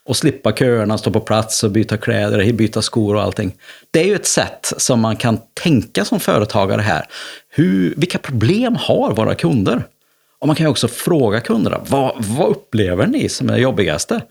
Och 0.06 0.18
slippa 0.18 0.52
köerna, 0.52 0.98
stå 0.98 1.12
på 1.12 1.20
plats 1.20 1.64
och 1.64 1.72
byta 1.72 1.98
kläder, 1.98 2.54
byta 2.54 2.82
skor 2.82 3.16
och 3.16 3.22
allting. 3.22 3.56
Det 3.92 4.00
är 4.00 4.06
ju 4.06 4.16
ett 4.16 4.26
sätt 4.26 4.74
som 4.78 5.00
man 5.00 5.16
kan 5.16 5.40
tänka 5.54 6.06
som 6.06 6.20
företagare 6.20 6.82
här. 6.82 7.06
Hur, 7.50 7.94
vilka 7.98 8.18
problem 8.18 8.76
har 8.80 9.14
våra 9.14 9.36
kunder? 9.36 9.84
Och 10.40 10.48
man 10.48 10.56
kan 10.56 10.66
ju 10.66 10.70
också 10.70 10.88
fråga 10.88 11.42
kunderna, 11.42 11.82
vad, 11.88 12.16
vad 12.18 12.48
upplever 12.48 13.08
ni 13.08 13.30
som 13.30 13.50
är 13.50 13.54
det 13.54 13.60
jobbigaste? 13.60 14.22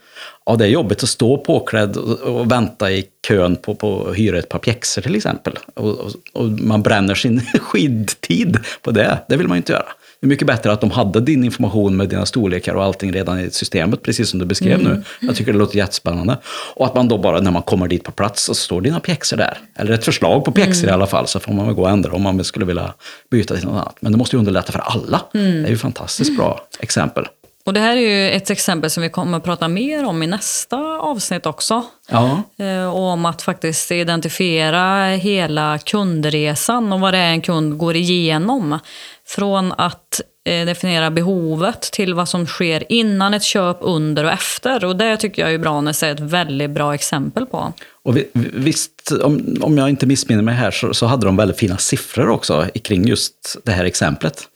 Ja, 0.46 0.56
det 0.56 0.64
är 0.64 0.68
jobbigt 0.68 1.02
att 1.02 1.08
stå 1.08 1.38
påklädd 1.38 1.96
och, 1.96 2.20
och 2.20 2.52
vänta 2.52 2.90
i 2.90 3.04
kön 3.28 3.56
på, 3.56 3.74
på 3.74 4.06
att 4.06 4.18
hyra 4.18 4.38
ett 4.38 4.48
par 4.48 4.58
pjäxor 4.58 5.02
till 5.02 5.14
exempel. 5.14 5.58
Och, 5.74 5.90
och, 5.90 6.12
och, 6.32 6.44
man 6.44 6.82
bränner 6.82 7.14
sin 7.14 7.40
skidtid 7.60 8.58
på 8.82 8.90
det. 8.90 9.18
Det 9.28 9.36
vill 9.36 9.48
man 9.48 9.56
ju 9.56 9.58
inte 9.58 9.72
göra. 9.72 9.88
Det 10.20 10.26
är 10.26 10.28
mycket 10.28 10.46
bättre 10.46 10.72
att 10.72 10.80
de 10.80 10.90
hade 10.90 11.20
din 11.20 11.44
information 11.44 11.96
med 11.96 12.08
dina 12.08 12.26
storlekar 12.26 12.74
och 12.74 12.84
allting 12.84 13.12
redan 13.12 13.40
i 13.40 13.50
systemet, 13.50 14.02
precis 14.02 14.28
som 14.28 14.38
du 14.38 14.46
beskrev 14.46 14.82
nu. 14.82 15.02
Jag 15.20 15.36
tycker 15.36 15.52
det 15.52 15.58
låter 15.58 15.76
jättespännande. 15.76 16.38
Och 16.74 16.86
att 16.86 16.94
man 16.94 17.08
då 17.08 17.18
bara, 17.18 17.40
när 17.40 17.50
man 17.50 17.62
kommer 17.62 17.88
dit 17.88 18.04
på 18.04 18.12
plats, 18.12 18.44
så 18.44 18.54
står 18.54 18.80
dina 18.80 19.00
pjäxor 19.00 19.36
där. 19.36 19.58
Eller 19.74 19.92
ett 19.92 20.04
förslag 20.04 20.44
på 20.44 20.52
pjäxor 20.52 20.88
i 20.88 20.92
alla 20.92 21.06
fall, 21.06 21.26
så 21.26 21.40
får 21.40 21.52
man 21.52 21.66
väl 21.66 21.74
gå 21.74 21.82
och 21.82 21.90
ändra 21.90 22.12
om 22.12 22.22
man 22.22 22.44
skulle 22.44 22.66
vilja 22.66 22.94
byta 23.30 23.56
till 23.56 23.64
något 23.64 23.72
annat. 23.72 23.96
Men 24.00 24.12
det 24.12 24.18
måste 24.18 24.36
ju 24.36 24.38
underlätta 24.38 24.72
för 24.72 24.78
alla. 24.78 25.20
Det 25.32 25.38
är 25.38 25.68
ju 25.68 25.76
fantastiskt 25.76 26.36
bra 26.36 26.60
exempel. 26.80 27.26
Och 27.66 27.72
det 27.72 27.80
här 27.80 27.96
är 27.96 28.00
ju 28.00 28.30
ett 28.30 28.50
exempel 28.50 28.90
som 28.90 29.02
vi 29.02 29.08
kommer 29.08 29.38
att 29.38 29.44
prata 29.44 29.68
mer 29.68 30.04
om 30.04 30.22
i 30.22 30.26
nästa 30.26 30.76
avsnitt 30.98 31.46
också. 31.46 31.84
Ja, 32.08 32.42
Eh, 32.58 32.86
Och 32.86 33.00
om 33.00 33.26
att 33.26 33.42
faktiskt 33.42 33.90
identifiera 33.92 35.06
hela 35.06 35.78
kundresan 35.78 36.92
och 36.92 37.00
vad 37.00 37.14
det 37.14 37.18
är 37.18 37.30
en 37.30 37.40
kund 37.40 37.78
går 37.78 37.96
igenom. 37.96 38.78
Från 39.26 39.72
att 39.72 40.20
eh, 40.44 40.66
definiera 40.66 41.10
behovet 41.10 41.82
till 41.82 42.14
vad 42.14 42.28
som 42.28 42.46
sker 42.46 42.92
innan 42.92 43.34
ett 43.34 43.42
köp, 43.42 43.76
under 43.80 44.24
och 44.24 44.30
efter. 44.32 44.84
Och 44.84 44.96
det 44.96 45.16
tycker 45.16 45.42
jag 45.42 45.50
ju 45.52 45.58
Branes 45.58 46.02
är 46.02 46.10
ett 46.12 46.20
väldigt 46.20 46.70
bra 46.70 46.94
exempel 46.94 47.46
på. 47.46 47.72
och 48.04 48.16
vi, 48.16 48.28
visst, 48.54 49.12
om, 49.22 49.56
om 49.60 49.78
jag 49.78 49.88
inte 49.88 50.06
missminner 50.06 50.42
mig 50.42 50.54
här, 50.54 50.70
så, 50.70 50.94
så 50.94 51.06
hade 51.06 51.26
de 51.26 51.36
väldigt 51.36 51.58
fina 51.58 51.78
siffror 51.78 52.28
också 52.28 52.66
kring 52.84 53.08
just 53.08 53.56
det 53.64 53.72
här 53.72 53.84
exemplet. 53.84 54.48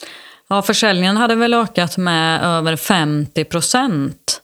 Ja, 0.51 0.63
försäljningen 0.63 1.17
hade 1.17 1.35
väl 1.35 1.55
ökat 1.55 1.97
med 1.97 2.45
över 2.45 2.77
50 2.77 3.45
procent. 3.45 4.41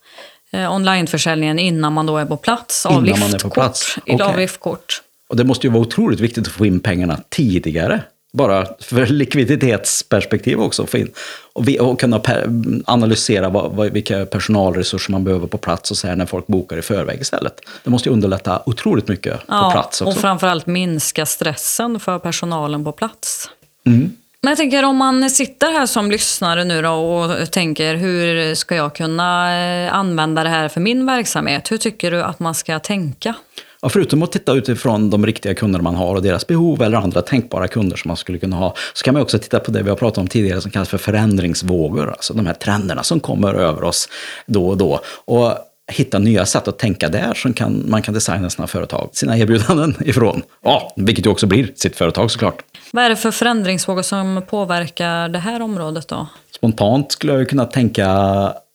Eh, 0.53 0.73
onlineförsäljningen 0.75 1.59
innan 1.59 1.93
man 1.93 2.07
då 2.07 2.19
är 2.19 2.25
på 2.25 2.37
plats. 2.37 2.87
Innan 2.91 3.21
man 3.21 3.35
är 3.35 3.39
på 3.39 3.51
plats. 3.51 3.99
I- 4.07 4.23
Av 4.23 4.39
liftkort. 4.39 5.03
Och 5.29 5.37
det 5.37 5.45
måste 5.45 5.67
ju 5.67 5.73
vara 5.73 5.83
otroligt 5.83 6.21
viktigt 6.21 6.47
att 6.47 6.53
få 6.53 6.67
in 6.67 6.81
pengarna 6.81 7.21
tidigare. 7.29 8.01
Bara 8.33 8.67
för 8.81 9.07
likviditetsperspektiv 9.07 10.61
också. 10.61 10.87
Få 10.87 10.99
in, 10.99 11.11
och, 11.53 11.69
vi, 11.69 11.81
och 11.81 12.01
kunna 12.01 12.19
per, 12.19 12.47
analysera 12.85 13.49
vad, 13.49 13.73
vad, 13.73 13.93
vilka 13.93 14.27
personalresurser 14.27 15.13
man 15.13 15.25
behöver 15.25 15.47
på 15.47 15.59
plats 15.59 15.91
och 15.91 15.97
så 15.97 16.07
här 16.09 16.17
när 16.17 16.27
folk 16.27 16.47
bokar 16.47 16.77
i 16.79 16.83
förväg 16.83 17.21
istället. 17.21 17.61
Det 17.85 17.91
måste 17.91 18.09
ju 18.09 18.13
underlätta 18.13 18.63
otroligt 18.67 19.09
mycket 19.09 19.47
på 19.47 19.71
plats 19.73 20.01
och 20.01 20.09
också. 20.09 20.21
framförallt 20.21 20.67
minska 20.67 21.27
stressen 21.27 22.01
för 22.01 22.19
personalen 22.19 22.85
på 22.85 22.93
plats. 22.93 23.51
Mm. 23.87 24.13
Men 24.47 24.51
jag 24.51 24.59
tänker 24.59 24.85
om 24.85 24.97
man 24.97 25.31
sitter 25.31 25.73
här 25.73 25.87
som 25.87 26.11
lyssnare 26.11 26.65
nu 26.65 26.83
då 26.83 26.91
och 26.91 27.51
tänker 27.51 27.95
hur 27.95 28.55
ska 28.55 28.75
jag 28.77 28.95
kunna 28.95 29.59
eh, 29.59 29.95
använda 29.95 30.43
det 30.43 30.49
här 30.49 30.69
för 30.69 30.81
min 30.81 31.07
verksamhet? 31.07 31.73
Hur 31.73 31.77
tycker 31.77 32.11
du 32.11 32.23
att 32.23 32.41
man 32.41 32.55
ska 32.55 32.79
tänka? 32.79 33.35
Ja, 33.83 33.89
förutom 33.89 34.23
att 34.23 34.33
titta 34.33 34.55
utifrån 34.55 35.11
de 35.11 35.27
riktiga 35.27 35.55
kunder 35.55 35.81
man 35.81 35.95
har 35.95 36.15
och 36.15 36.23
deras 36.23 36.47
behov 36.47 36.83
eller 36.83 36.99
andra 36.99 37.23
tänkbara 37.23 37.69
kunder 37.69 37.97
som 37.97 38.09
man 38.09 38.17
skulle 38.17 38.39
kunna 38.39 38.57
ha, 38.57 38.75
så 38.95 39.05
kan 39.05 39.15
man 39.15 39.23
också 39.23 39.39
titta 39.39 39.61
på 39.61 39.71
det 39.71 39.83
vi 39.83 39.89
har 39.89 39.97
pratat 39.97 40.19
om 40.19 40.27
tidigare 40.27 40.61
som 40.61 40.71
kallas 40.71 40.89
för 40.89 40.99
förändringsvågor. 40.99 42.11
Alltså 42.11 42.35
de 42.35 42.47
här 42.47 42.55
trenderna 42.55 43.03
som 43.03 43.21
kommer 43.21 43.55
över 43.55 43.85
oss 43.85 44.09
då 44.47 44.69
och 44.69 44.77
då. 44.77 45.01
Och 45.25 45.55
hitta 45.93 46.19
nya 46.19 46.47
sätt 46.47 46.69
att 46.69 46.79
tänka 46.79 47.09
där 47.09 47.35
som 47.35 47.53
kan, 47.53 47.85
man 47.89 48.03
kan 48.03 48.15
designa 48.15 48.51
sina 48.51 48.67
företag, 48.67 49.11
sina 49.13 49.39
erbjudanden 49.39 49.97
ifrån. 50.05 50.43
Ja, 50.63 50.93
vilket 50.97 51.27
ju 51.27 51.31
också 51.31 51.47
blir 51.47 51.73
sitt 51.75 51.97
företag 51.97 52.31
såklart. 52.31 52.63
Vad 52.93 53.05
är 53.05 53.09
det 53.11 53.17
för 53.17 53.31
förändringsvågor 53.31 54.03
som 54.03 54.43
påverkar 54.49 55.29
det 55.29 55.39
här 55.39 55.63
området 55.63 56.09
då? 56.09 56.27
Spontant 56.51 57.13
skulle 57.13 57.33
jag 57.33 57.49
kunna 57.49 57.65
tänka 57.65 58.09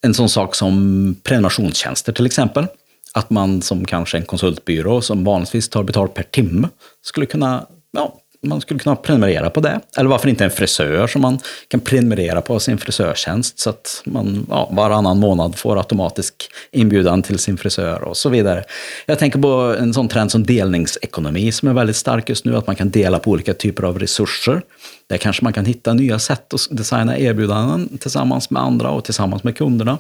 en 0.02 0.14
sån 0.14 0.30
sak 0.30 0.56
som 0.56 1.16
prenumerationstjänster 1.24 2.14
till 2.14 2.26
exempel. 2.26 2.68
Att 3.14 3.30
man 3.30 3.62
som 3.62 3.86
kanske 3.86 4.18
en 4.18 4.26
konsultbyrå 4.26 5.02
som 5.02 5.24
vanligtvis 5.24 5.70
tar 5.70 5.84
betalt 5.84 6.14
per 6.14 6.24
timme 6.24 6.70
skulle 7.02 7.26
kunna, 7.26 7.66
ja, 7.92 8.16
man 8.42 8.62
skulle 8.62 8.80
kunna 8.80 8.96
prenumerera 8.96 9.50
på 9.50 9.60
det. 9.60 9.80
Eller 9.98 10.10
varför 10.10 10.30
inte 10.30 10.44
en 10.44 10.52
frisör 10.52 11.08
som 11.08 11.22
man 11.22 11.40
kan 11.68 11.80
prenumerera 11.80 12.42
på 12.42 12.60
sin 12.60 12.78
frisörtjänst 12.78 13.60
så 13.60 13.70
att 13.70 14.02
man 14.06 14.46
ja, 14.50 14.70
varannan 14.72 15.20
månad 15.20 15.56
får 15.56 15.78
automatisk 15.78 16.50
inbjudan 16.72 17.22
till 17.22 17.40
sin 17.40 17.58
frisör 17.58 18.04
och 18.04 18.18
så 18.18 18.30
vidare. 18.30 18.64
Jag 19.06 19.20
tänker 19.20 19.40
på 19.40 19.76
en 19.80 19.94
sån 19.94 20.08
trend 20.08 20.32
som 20.32 20.46
delningsekonomi 20.46 21.52
som 21.52 21.68
är 21.68 21.74
väldigt 21.74 21.96
stark 21.96 22.30
just 22.30 22.46
nu, 22.46 22.58
att 22.58 22.68
man 22.68 22.76
kan 22.76 22.90
dela 22.90 23.20
på 23.20 23.32
olika 23.32 23.54
typer 23.54 23.84
av 23.84 24.00
resurser. 24.00 24.62
Där 25.08 25.18
kanske 25.18 25.44
man 25.44 25.54
kan 25.54 25.66
hitta 25.66 25.94
nya 25.94 26.20
sätt 26.20 26.54
att 26.54 26.68
designa 26.70 27.18
erbjudanden 27.18 27.98
tillsammans 27.98 28.50
med 28.50 28.62
andra 28.62 28.92
och 28.92 29.04
tillsammans 29.04 29.44
med 29.44 29.58
kunderna. 29.58 29.98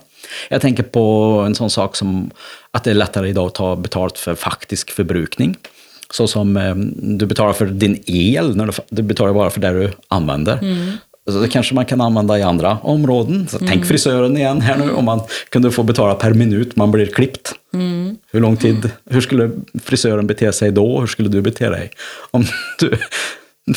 Jag 0.49 0.61
tänker 0.61 0.83
på 0.83 1.03
en 1.45 1.55
sån 1.55 1.69
sak 1.69 1.95
som 1.95 2.31
att 2.71 2.83
det 2.83 2.89
är 2.89 2.95
lättare 2.95 3.29
idag 3.29 3.47
att 3.47 3.53
ta 3.53 3.75
betalt 3.75 4.17
för 4.17 4.35
faktisk 4.35 4.91
förbrukning. 4.91 5.57
Så 6.11 6.27
som 6.27 6.57
eh, 6.57 6.75
du 7.17 7.25
betalar 7.25 7.53
för 7.53 7.65
din 7.65 8.03
el, 8.05 8.55
när 8.55 8.65
du, 8.65 8.71
du 8.89 9.01
betalar 9.01 9.33
bara 9.33 9.49
för 9.49 9.61
det 9.61 9.69
du 9.69 9.91
använder. 10.07 10.59
Så 11.29 11.39
det 11.39 11.47
kanske 11.47 11.75
man 11.75 11.85
kan 11.85 12.01
använda 12.01 12.39
i 12.39 12.41
andra 12.41 12.77
områden. 12.83 13.47
Så 13.47 13.59
Tänk 13.59 13.85
frisören 13.85 14.37
igen 14.37 14.61
här 14.61 14.77
nu, 14.77 14.91
om 14.91 15.05
man 15.05 15.21
kunde 15.49 15.71
få 15.71 15.83
betala 15.83 16.15
per 16.15 16.33
minut 16.33 16.75
man 16.75 16.91
blir 16.91 17.05
klippt. 17.05 17.53
Hur 18.31 18.39
lång 18.39 18.57
tid, 18.57 18.89
hur 19.09 19.21
skulle 19.21 19.51
frisören 19.83 20.27
bete 20.27 20.53
sig 20.53 20.71
då? 20.71 20.99
Hur 20.99 21.07
skulle 21.07 21.29
du 21.29 21.41
bete 21.41 21.69
dig? 21.69 21.91
Om 22.31 22.43
du 22.79 22.97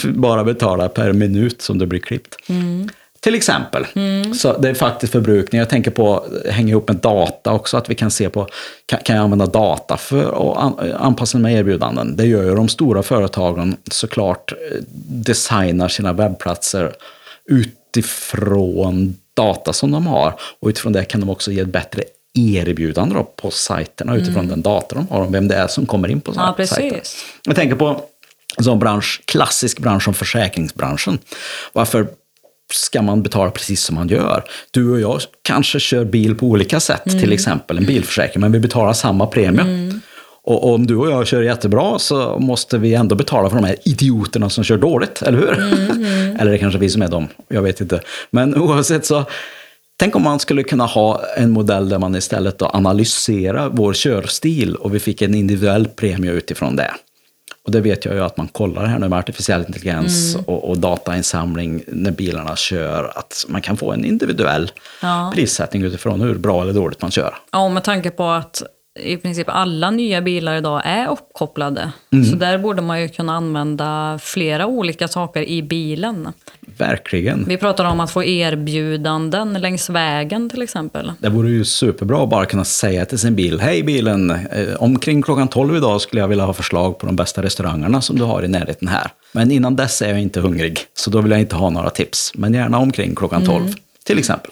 bara 0.12 0.44
betalar 0.44 0.88
per 0.88 1.12
minut 1.12 1.62
som 1.62 1.78
du 1.78 1.86
blir 1.86 2.00
klippt. 2.00 2.36
Till 3.24 3.34
exempel. 3.34 3.86
Så 4.34 4.58
det 4.58 4.68
är 4.68 4.74
faktiskt 4.74 5.12
förbrukning. 5.12 5.58
Jag 5.58 5.68
tänker 5.68 5.90
på 5.90 6.24
hänga 6.50 6.68
ihop 6.68 6.88
med 6.88 6.96
data 6.96 7.52
också, 7.52 7.76
att 7.76 7.90
vi 7.90 7.94
kan 7.94 8.10
se 8.10 8.28
på, 8.28 8.48
kan, 8.86 9.00
kan 9.04 9.16
jag 9.16 9.22
använda 9.22 9.46
data 9.46 9.96
för 9.96 10.52
att 10.52 10.58
an, 10.58 10.92
anpassa 10.92 11.38
mina 11.38 11.52
erbjudanden? 11.52 12.16
Det 12.16 12.26
gör 12.26 12.42
ju 12.42 12.54
de 12.54 12.68
stora 12.68 13.02
företagen 13.02 13.76
såklart, 13.90 14.52
eh, 14.52 14.78
designar 15.06 15.88
sina 15.88 16.12
webbplatser 16.12 16.92
utifrån 17.50 19.16
data 19.34 19.72
som 19.72 19.90
de 19.90 20.06
har. 20.06 20.34
Och 20.60 20.68
utifrån 20.68 20.92
det 20.92 21.04
kan 21.04 21.20
de 21.20 21.30
också 21.30 21.52
ge 21.52 21.60
ett 21.60 21.68
bättre 21.68 22.02
erbjudande 22.34 23.24
på 23.36 23.50
sajterna 23.50 24.16
utifrån 24.16 24.48
den 24.48 24.62
data 24.62 24.94
de 24.94 25.08
har 25.08 25.20
om 25.20 25.32
vem 25.32 25.48
det 25.48 25.54
är 25.54 25.66
som 25.66 25.86
kommer 25.86 26.08
in 26.08 26.20
på 26.20 26.32
Ja, 26.36 26.66
sajten. 26.66 27.00
Jag 27.42 27.56
tänker 27.56 27.76
på 27.76 28.00
en 28.56 28.64
sån 28.64 28.78
bransch, 28.78 29.22
klassisk 29.24 29.78
bransch 29.78 30.04
som 30.04 30.14
försäkringsbranschen. 30.14 31.18
Varför 31.72 32.06
ska 32.74 33.02
man 33.02 33.22
betala 33.22 33.50
precis 33.50 33.82
som 33.82 33.94
man 33.94 34.08
gör? 34.08 34.44
Du 34.70 34.90
och 34.90 35.00
jag 35.00 35.20
kanske 35.42 35.80
kör 35.80 36.04
bil 36.04 36.34
på 36.34 36.46
olika 36.46 36.80
sätt, 36.80 37.04
till 37.04 37.32
exempel 37.32 37.78
en 37.78 37.84
bilförsäkring, 37.84 38.40
men 38.40 38.52
vi 38.52 38.60
betalar 38.60 38.92
samma 38.92 39.26
premie. 39.26 39.92
Och 40.46 40.74
om 40.74 40.86
du 40.86 40.96
och 40.96 41.10
jag 41.10 41.26
kör 41.26 41.42
jättebra 41.42 41.98
så 41.98 42.38
måste 42.38 42.78
vi 42.78 42.94
ändå 42.94 43.14
betala 43.14 43.50
för 43.50 43.56
de 43.56 43.64
här 43.64 43.76
idioterna 43.84 44.50
som 44.50 44.64
kör 44.64 44.76
dåligt, 44.76 45.22
eller 45.22 45.38
hur? 45.38 45.52
eller 46.40 46.50
det 46.50 46.56
är 46.56 46.58
kanske 46.58 46.78
vi 46.78 46.90
som 46.90 47.02
är 47.02 47.08
dem, 47.08 47.28
jag 47.48 47.62
vet 47.62 47.80
inte. 47.80 48.00
Men 48.30 48.56
oavsett 48.60 49.06
så, 49.06 49.24
tänk 49.96 50.16
om 50.16 50.22
man 50.22 50.38
skulle 50.38 50.62
kunna 50.62 50.86
ha 50.86 51.22
en 51.36 51.50
modell 51.50 51.88
där 51.88 51.98
man 51.98 52.16
istället 52.16 52.58
då 52.58 52.66
analyserar 52.66 53.68
vår 53.72 53.92
körstil 53.92 54.76
och 54.76 54.94
vi 54.94 55.00
fick 55.00 55.22
en 55.22 55.34
individuell 55.34 55.88
premie 55.88 56.30
utifrån 56.30 56.76
det. 56.76 56.90
Och 57.64 57.70
det 57.72 57.80
vet 57.80 58.04
jag 58.04 58.14
ju 58.14 58.20
att 58.24 58.36
man 58.36 58.48
kollar 58.48 58.84
här 58.86 58.98
nu 58.98 59.08
med 59.08 59.18
artificiell 59.18 59.64
intelligens 59.68 60.36
och, 60.46 60.68
och 60.70 60.78
datainsamling 60.78 61.82
när 61.86 62.10
bilarna 62.10 62.56
kör, 62.56 63.12
att 63.16 63.44
man 63.48 63.60
kan 63.62 63.76
få 63.76 63.92
en 63.92 64.04
individuell 64.04 64.72
Ja. 65.02 65.32
prissättning 65.34 65.82
utifrån 65.82 66.20
hur 66.20 66.34
bra 66.34 66.62
eller 66.62 66.72
dåligt 66.72 67.02
man 67.02 67.10
kör. 67.10 67.34
Ja, 67.52 67.64
och 67.64 67.70
med 67.72 67.84
tanke 67.84 68.10
på 68.10 68.24
att 68.28 68.62
i 69.00 69.16
princip 69.16 69.46
alla 69.50 69.90
nya 69.90 70.20
bilar 70.22 70.56
idag 70.56 70.82
är 70.84 71.08
uppkopplade. 71.08 71.92
Så 72.30 72.36
där 72.36 72.58
borde 72.58 72.82
man 72.82 73.02
ju 73.02 73.08
kunna 73.08 73.36
använda 73.36 74.18
flera 74.22 74.66
olika 74.66 75.08
saker 75.08 75.42
i 75.42 75.62
bilen. 75.62 76.32
Verkligen. 76.78 77.44
Vi 77.48 77.56
pratar 77.56 77.84
om 77.84 78.00
att 78.00 78.10
få 78.10 78.24
erbjudanden 78.24 79.52
längs 79.52 79.90
vägen 79.90 80.50
till 80.50 80.62
exempel. 80.62 81.12
Det 81.18 81.28
vore 81.28 81.50
ju 81.50 81.64
superbra 81.64 82.22
att 82.22 82.28
bara 82.28 82.46
kunna 82.46 82.64
säga 82.64 83.04
till 83.04 83.18
sin 83.18 83.34
bil, 83.34 83.60
hej 83.60 83.82
bilen, 83.82 84.30
eh, 84.30 84.74
omkring 84.78 85.22
klockan 85.22 85.48
12 85.48 85.76
idag 85.76 86.00
skulle 86.00 86.20
jag 86.22 86.28
vilja 86.28 86.44
ha 86.44 86.52
förslag 86.52 86.98
på 86.98 87.06
de 87.06 87.16
bästa 87.16 87.42
restaurangerna 87.42 88.00
som 88.00 88.18
du 88.18 88.24
har 88.24 88.42
i 88.42 88.48
närheten 88.48 88.88
här. 88.88 89.10
Men 89.32 89.50
innan 89.50 89.76
dess 89.76 90.02
är 90.02 90.08
jag 90.08 90.20
inte 90.20 90.40
hungrig, 90.40 90.78
så 90.94 91.10
då 91.10 91.20
vill 91.20 91.30
jag 91.30 91.40
inte 91.40 91.56
ha 91.56 91.70
några 91.70 91.90
tips. 91.90 92.32
Men 92.34 92.54
gärna 92.54 92.78
omkring 92.78 93.14
klockan 93.14 93.44
12, 93.46 93.74
till 94.04 94.18
exempel. 94.18 94.50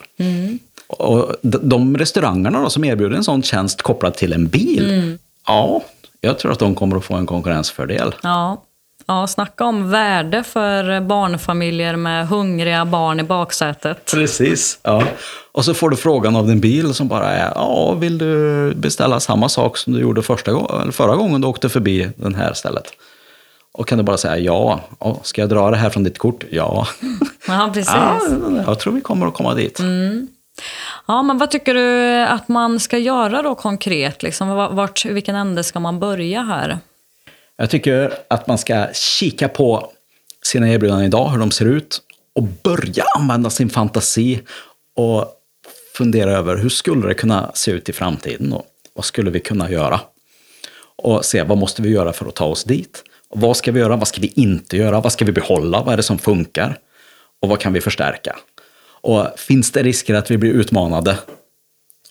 Och 0.87 1.35
de, 1.41 1.97
restaurangerna 1.97 2.61
då, 2.61 2.69
som 2.69 2.83
erbjuder 2.83 3.15
en 3.15 3.23
sån 3.23 3.43
tjänst 3.43 3.81
kopplad 3.81 4.13
till 4.13 4.33
en 4.33 4.47
bil, 4.47 5.17
ja, 5.47 5.83
jag 6.21 6.39
tror 6.39 6.51
att 6.51 6.59
de 6.59 6.75
kommer 6.75 6.97
att 6.97 7.03
få 7.03 7.13
en 7.13 7.25
konkurrensfördel. 7.25 8.15
Ja. 8.23 8.63
Ja, 9.05 9.27
snacka 9.27 9.65
om 9.65 9.89
värde 9.89 10.43
för 10.43 11.01
barnfamiljer 11.01 11.95
med 11.95 12.27
hungriga 12.27 12.85
barn 12.85 13.19
i 13.19 13.23
baksätet. 13.23 14.11
Precis. 14.11 14.79
Ja. 14.83 15.03
Och 15.51 15.65
så 15.65 15.73
får 15.73 15.89
du 15.89 15.95
frågan 15.95 16.35
av 16.35 16.47
din 16.47 16.59
bil 16.59 16.93
som 16.93 17.07
bara 17.07 17.31
är, 17.31 17.51
ja, 17.55 17.93
vill 17.93 18.17
du 18.17 18.73
beställa 18.75 19.19
samma 19.19 19.49
sak 19.49 19.77
som 19.77 19.93
du 19.93 19.99
gjorde 19.99 20.21
första 20.21 20.51
eller 20.51 20.91
förra 20.91 21.15
gången 21.15 21.41
du 21.41 21.47
åkte 21.47 21.69
förbi 21.69 22.09
det 22.15 22.35
här 22.35 22.53
stället? 22.53 22.85
Och 23.73 23.87
kan 23.87 23.97
du 23.97 24.03
bara 24.03 24.17
säga 24.17 24.37
ja, 24.37 24.79
ja 24.99 25.19
ska 25.23 25.41
jag 25.41 25.49
dra 25.49 25.71
det 25.71 25.77
här 25.77 25.89
från 25.89 26.03
ditt 26.03 26.17
kort? 26.17 26.43
Ja. 26.49 26.87
Ja, 27.47 27.71
precis. 27.73 27.93
ja, 27.93 28.19
jag 28.65 28.79
tror 28.79 28.93
vi 28.93 29.01
kommer 29.01 29.27
att 29.27 29.33
komma 29.33 29.53
dit. 29.53 29.79
Ja, 31.07 31.23
men 31.23 31.37
vad 31.37 31.51
tycker 31.51 31.73
du 31.73 32.17
att 32.21 32.47
man 32.47 32.79
ska 32.79 32.97
göra 32.97 33.41
då 33.41 33.55
konkret? 33.55 34.23
Liksom, 34.23 34.49
vart, 34.55 35.05
vilken 35.05 35.35
ände 35.35 35.63
ska 35.63 35.79
man 35.79 35.99
börja 35.99 36.41
här? 36.41 36.79
Jag 37.57 37.69
tycker 37.69 38.13
att 38.27 38.47
man 38.47 38.57
ska 38.57 38.87
kika 38.93 39.49
på 39.49 39.91
sina 40.45 40.69
erbjudanden 40.69 41.05
idag, 41.05 41.29
hur 41.29 41.39
de 41.39 41.51
ser 41.51 41.65
ut. 41.65 42.01
och 42.35 42.43
börja 42.43 43.03
använda 43.17 43.49
sin 43.49 43.69
fantasi 43.69 44.41
och 44.95 45.31
fundera 45.97 46.31
över 46.31 46.57
hur 46.57 46.69
skulle 46.69 47.07
det 47.07 47.13
kunna 47.13 47.51
se 47.53 47.71
ut 47.71 47.89
i 47.89 47.93
framtiden 47.93 48.53
och 48.53 48.65
Vad 48.95 49.05
skulle 49.05 49.31
vi 49.31 49.39
kunna 49.39 49.71
göra? 49.71 49.99
Och 50.95 51.25
se 51.25 51.43
vad 51.43 51.57
måste 51.57 51.81
vi 51.81 51.89
göra 51.89 52.13
för 52.13 52.25
att 52.25 52.35
ta 52.35 52.45
oss 52.45 52.63
dit? 52.63 53.03
Och 53.29 53.41
vad 53.41 53.57
ska 53.57 53.71
vi 53.71 53.79
göra? 53.79 53.95
Vad 53.95 54.07
ska 54.07 54.21
vi 54.21 54.33
inte 54.35 54.77
göra? 54.77 55.01
Vad 55.01 55.11
ska 55.11 55.25
vi 55.25 55.31
behålla? 55.31 55.83
Vad 55.83 55.93
är 55.93 55.97
det 55.97 56.03
som 56.03 56.17
funkar? 56.17 56.77
Och 57.41 57.49
vad 57.49 57.59
kan 57.59 57.73
vi 57.73 57.81
förstärka? 57.81 58.35
Och 58.85 59.27
finns 59.37 59.71
det 59.71 59.83
risker 59.83 60.13
att 60.13 60.31
vi 60.31 60.37
blir 60.37 60.51
utmanade 60.51 61.17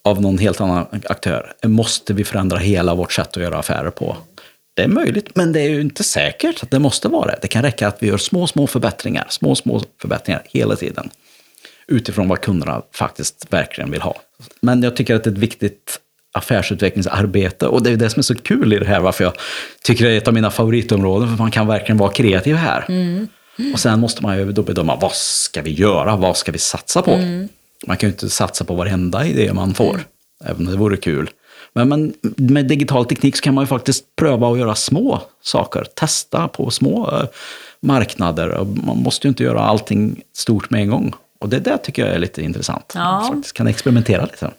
av 0.02 0.20
någon 0.20 0.38
helt 0.38 0.60
annan 0.60 0.86
aktör? 1.08 1.52
Måste 1.64 2.14
vi 2.14 2.24
förändra 2.24 2.58
hela 2.58 2.94
vårt 2.94 3.12
sätt 3.12 3.36
att 3.36 3.42
göra 3.42 3.58
affärer 3.58 3.90
på? 3.90 4.16
Det 4.74 4.82
är 4.82 4.88
möjligt, 4.88 5.36
men 5.36 5.52
det 5.52 5.60
är 5.60 5.68
ju 5.68 5.80
inte 5.80 6.04
säkert 6.04 6.62
att 6.62 6.70
det 6.70 6.78
måste 6.78 7.08
vara 7.08 7.26
det. 7.26 7.38
Det 7.42 7.48
kan 7.48 7.62
räcka 7.62 7.88
att 7.88 8.02
vi 8.02 8.06
gör 8.06 8.16
små, 8.16 8.46
små 8.46 8.66
förbättringar, 8.66 9.26
små, 9.28 9.54
små 9.54 9.82
förbättringar 10.00 10.42
hela 10.44 10.76
tiden. 10.76 11.10
Utifrån 11.86 12.28
vad 12.28 12.40
kunderna 12.40 12.82
faktiskt 12.94 13.46
verkligen 13.50 13.90
vill 13.90 14.00
ha. 14.00 14.20
Men 14.60 14.82
jag 14.82 14.96
tycker 14.96 15.14
att 15.14 15.24
det 15.24 15.30
är 15.30 15.32
ett 15.32 15.38
viktigt 15.38 15.98
affärsutvecklingsarbete. 16.32 17.66
Och 17.66 17.82
det 17.82 17.90
är 17.90 17.96
det 17.96 18.10
som 18.10 18.20
är 18.20 18.22
så 18.22 18.34
kul 18.34 18.72
i 18.72 18.78
det 18.78 18.86
här, 18.86 19.00
varför 19.00 19.24
jag 19.24 19.32
tycker 19.82 20.04
det 20.04 20.10
är 20.12 20.18
ett 20.18 20.28
av 20.28 20.34
mina 20.34 20.50
favoritområden, 20.50 21.28
för 21.28 21.36
man 21.36 21.50
kan 21.50 21.66
verkligen 21.66 21.96
vara 21.96 22.12
kreativ 22.12 22.56
här. 22.56 22.84
Mm. 22.88 23.28
Och 23.72 23.80
sen 23.80 24.00
måste 24.00 24.22
man 24.22 24.38
ju 24.38 24.52
då 24.52 24.62
bedöma, 24.62 24.96
vad 24.96 25.12
ska 25.12 25.62
vi 25.62 25.70
göra? 25.70 26.16
Vad 26.16 26.36
ska 26.36 26.52
vi 26.52 26.58
satsa 26.58 27.02
på? 27.02 27.10
Mm. 27.10 27.48
Man 27.86 27.96
kan 27.96 28.08
ju 28.08 28.12
inte 28.12 28.30
satsa 28.30 28.64
på 28.64 28.74
varenda 28.74 29.26
idé 29.26 29.52
man 29.52 29.74
får, 29.74 30.00
även 30.44 30.66
om 30.66 30.72
det 30.72 30.78
vore 30.78 30.96
kul. 30.96 31.30
Men, 31.74 31.88
men, 31.88 32.14
med 32.36 32.68
digital 32.68 33.04
teknik 33.04 33.36
så 33.36 33.42
kan 33.42 33.54
man 33.54 33.64
ju 33.64 33.68
faktiskt 33.68 34.16
pröva 34.16 34.52
att 34.52 34.58
göra 34.58 34.74
små 34.74 35.22
saker, 35.42 35.86
testa 35.94 36.48
på 36.48 36.70
små 36.70 37.10
uh, 37.10 37.24
marknader. 37.80 38.64
Man 38.64 38.98
måste 38.98 39.26
ju 39.26 39.28
inte 39.28 39.42
göra 39.42 39.60
allting 39.60 40.20
stort 40.36 40.70
med 40.70 40.80
en 40.80 40.90
gång. 40.90 41.14
Och 41.38 41.48
det 41.48 41.58
där 41.58 41.76
tycker 41.76 42.06
jag 42.06 42.14
är 42.14 42.18
lite 42.18 42.42
intressant. 42.42 42.92
Ja. 42.94 43.28
Faktiskt 43.32 43.56
kan 43.56 43.66
experimentera 43.66 44.24
lite. 44.24 44.50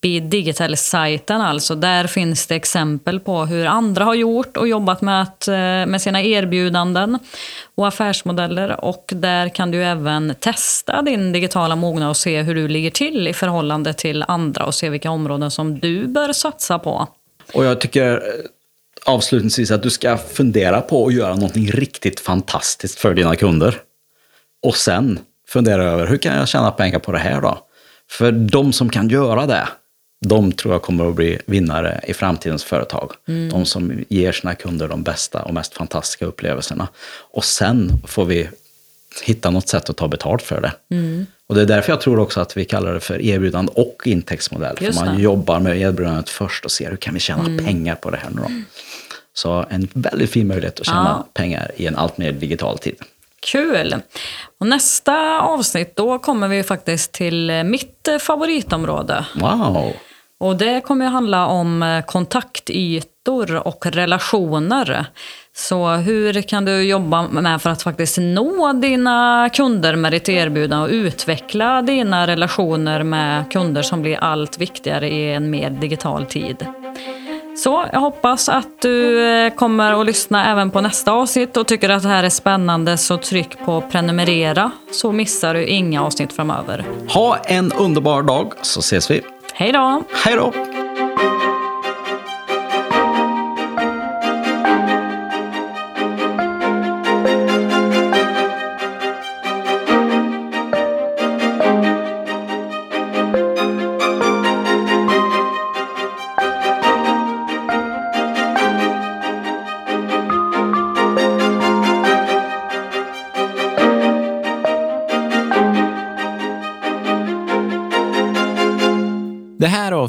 Digital-sajten 0.00 1.40
alltså. 1.40 1.74
Där 1.74 2.06
finns 2.06 2.46
det 2.46 2.54
exempel 2.54 3.20
på 3.20 3.44
hur 3.44 3.66
andra 3.66 4.04
har 4.04 4.14
gjort 4.14 4.56
och 4.56 4.68
jobbat 4.68 5.00
med, 5.00 5.22
att, 5.22 5.48
eh, 5.48 5.54
med 5.86 6.02
sina 6.02 6.22
erbjudanden 6.22 7.18
och 7.74 7.88
affärsmodeller. 7.88 8.84
Och 8.84 9.12
där 9.14 9.48
kan 9.48 9.70
du 9.70 9.84
även 9.84 10.34
testa 10.40 11.02
din 11.02 11.32
digitala 11.32 11.76
mognad 11.76 12.10
och 12.10 12.16
se 12.16 12.42
hur 12.42 12.54
du 12.54 12.68
ligger 12.68 12.90
till 12.90 13.28
i 13.28 13.32
förhållande 13.32 13.94
till 13.94 14.24
andra 14.28 14.64
och 14.64 14.74
se 14.74 14.90
vilka 14.90 15.10
områden 15.10 15.50
som 15.50 15.78
du 15.78 16.06
bör 16.06 16.32
satsa 16.32 16.78
på. 16.78 17.06
Och 17.52 17.64
jag 17.64 17.80
tycker 17.80 18.12
eh, 18.12 18.22
avslutningsvis 19.04 19.70
att 19.70 19.82
du 19.82 19.90
ska 19.90 20.16
fundera 20.16 20.80
på 20.80 21.06
att 21.06 21.14
göra 21.14 21.34
någonting 21.34 21.70
riktigt 21.70 22.20
fantastiskt 22.20 22.98
för 22.98 23.14
dina 23.14 23.36
kunder. 23.36 23.74
Och 24.62 24.76
sen 24.76 25.18
fundera 25.48 25.84
över 25.84 26.06
hur 26.06 26.18
kan 26.18 26.36
jag 26.36 26.48
tjäna 26.48 26.70
pengar 26.70 26.98
på 26.98 27.12
det 27.12 27.18
här 27.18 27.40
då? 27.40 27.58
För 28.10 28.32
de 28.32 28.72
som 28.72 28.90
kan 28.90 29.08
göra 29.08 29.46
det, 29.46 29.68
de 30.20 30.52
tror 30.52 30.74
jag 30.74 30.82
kommer 30.82 31.08
att 31.08 31.14
bli 31.14 31.38
vinnare 31.46 32.00
i 32.06 32.14
framtidens 32.14 32.64
företag. 32.64 33.12
Mm. 33.28 33.48
De 33.48 33.64
som 33.64 34.04
ger 34.08 34.32
sina 34.32 34.54
kunder 34.54 34.88
de 34.88 35.02
bästa 35.02 35.42
och 35.42 35.54
mest 35.54 35.74
fantastiska 35.74 36.26
upplevelserna. 36.26 36.88
Och 37.30 37.44
sen 37.44 38.02
får 38.06 38.24
vi 38.24 38.48
hitta 39.22 39.50
något 39.50 39.68
sätt 39.68 39.90
att 39.90 39.96
ta 39.96 40.08
betalt 40.08 40.42
för 40.42 40.60
det. 40.60 40.72
Mm. 40.90 41.26
Och 41.46 41.54
det 41.54 41.62
är 41.62 41.66
därför 41.66 41.92
jag 41.92 42.00
tror 42.00 42.18
också 42.18 42.40
att 42.40 42.56
vi 42.56 42.64
kallar 42.64 42.94
det 42.94 43.00
för 43.00 43.20
erbjudande 43.20 43.72
och 43.74 44.02
intäktsmodell. 44.04 44.76
Just 44.80 44.98
för 44.98 45.06
man 45.06 45.16
det. 45.16 45.22
jobbar 45.22 45.60
med 45.60 45.80
erbjudandet 45.80 46.28
först 46.28 46.64
och 46.64 46.70
ser 46.70 46.90
hur 46.90 46.96
kan 46.96 47.14
vi 47.14 47.20
tjäna 47.20 47.44
mm. 47.44 47.64
pengar 47.64 47.94
på 47.94 48.10
det 48.10 48.16
här 48.16 48.30
nu 48.30 48.42
då. 48.42 48.50
Så 49.34 49.66
en 49.70 49.88
väldigt 49.92 50.30
fin 50.30 50.46
möjlighet 50.46 50.80
att 50.80 50.86
tjäna 50.86 51.24
ja. 51.24 51.28
pengar 51.34 51.70
i 51.76 51.86
en 51.86 51.96
allt 51.96 52.18
mer 52.18 52.32
digital 52.32 52.78
tid. 52.78 52.96
Kul! 53.40 53.96
Och 54.60 54.66
nästa 54.66 55.40
avsnitt 55.40 55.96
då 55.96 56.18
kommer 56.18 56.48
vi 56.48 56.62
faktiskt 56.62 57.12
till 57.12 57.64
mitt 57.64 58.08
favoritområde. 58.20 59.24
Wow! 59.34 59.92
Och 60.40 60.56
det 60.56 60.80
kommer 60.80 61.06
att 61.06 61.12
handla 61.12 61.46
om 61.46 61.82
eh, 61.82 62.04
kontaktytor 62.04 63.66
och 63.68 63.86
relationer. 63.86 65.06
Så 65.56 65.88
hur 65.88 66.42
kan 66.42 66.64
du 66.64 66.82
jobba 66.82 67.28
med 67.28 67.62
för 67.62 67.70
att 67.70 67.82
faktiskt 67.82 68.18
nå 68.18 68.72
dina 68.72 69.48
kunder 69.52 69.96
med 69.96 70.12
ditt 70.12 70.28
erbjudande 70.28 70.84
och 70.84 70.90
utveckla 71.04 71.82
dina 71.82 72.26
relationer 72.26 73.02
med 73.02 73.52
kunder 73.52 73.82
som 73.82 74.02
blir 74.02 74.16
allt 74.16 74.58
viktigare 74.58 75.08
i 75.08 75.32
en 75.32 75.50
mer 75.50 75.70
digital 75.70 76.26
tid? 76.26 76.66
Så 77.56 77.84
jag 77.92 78.00
hoppas 78.00 78.48
att 78.48 78.82
du 78.82 79.26
eh, 79.28 79.54
kommer 79.54 80.00
att 80.00 80.06
lyssna 80.06 80.50
även 80.50 80.70
på 80.70 80.80
nästa 80.80 81.12
avsnitt 81.12 81.56
och 81.56 81.66
tycker 81.66 81.88
att 81.88 82.02
det 82.02 82.08
här 82.08 82.24
är 82.24 82.28
spännande 82.28 82.96
så 82.96 83.16
tryck 83.16 83.58
på 83.64 83.80
prenumerera 83.80 84.70
så 84.92 85.12
missar 85.12 85.54
du 85.54 85.66
inga 85.66 86.02
avsnitt 86.02 86.32
framöver. 86.32 86.84
Ha 87.08 87.36
en 87.36 87.72
underbar 87.72 88.22
dag 88.22 88.52
så 88.62 88.80
ses 88.80 89.10
vi. 89.10 89.37
Hej 89.58 89.72
då! 89.72 90.02
Hej 90.12 90.36
då! 90.36 90.52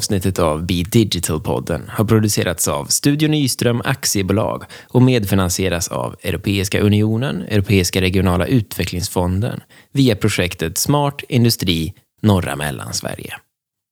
Avsnittet 0.00 0.38
av 0.38 0.66
Be 0.66 0.82
Digital-podden 0.82 1.88
har 1.88 2.04
producerats 2.04 2.68
av 2.68 2.84
Studio 2.84 3.28
Nyström 3.28 3.82
Aktiebolag 3.84 4.64
och 4.88 5.02
medfinansieras 5.02 5.88
av 5.88 6.16
Europeiska 6.22 6.80
Unionen, 6.80 7.42
Europeiska 7.42 8.00
regionala 8.00 8.46
utvecklingsfonden 8.46 9.60
via 9.92 10.16
projektet 10.16 10.78
Smart 10.78 11.22
Industri 11.28 11.94
norra 12.22 12.56
Mellansverige. 12.56 13.34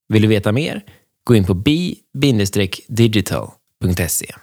Vill 0.09 0.23
du 0.23 0.29
veta 0.29 0.53
mer? 0.53 0.83
Gå 1.25 1.35
in 1.35 1.45
på 1.45 1.55
bi-digital.se. 1.55 4.35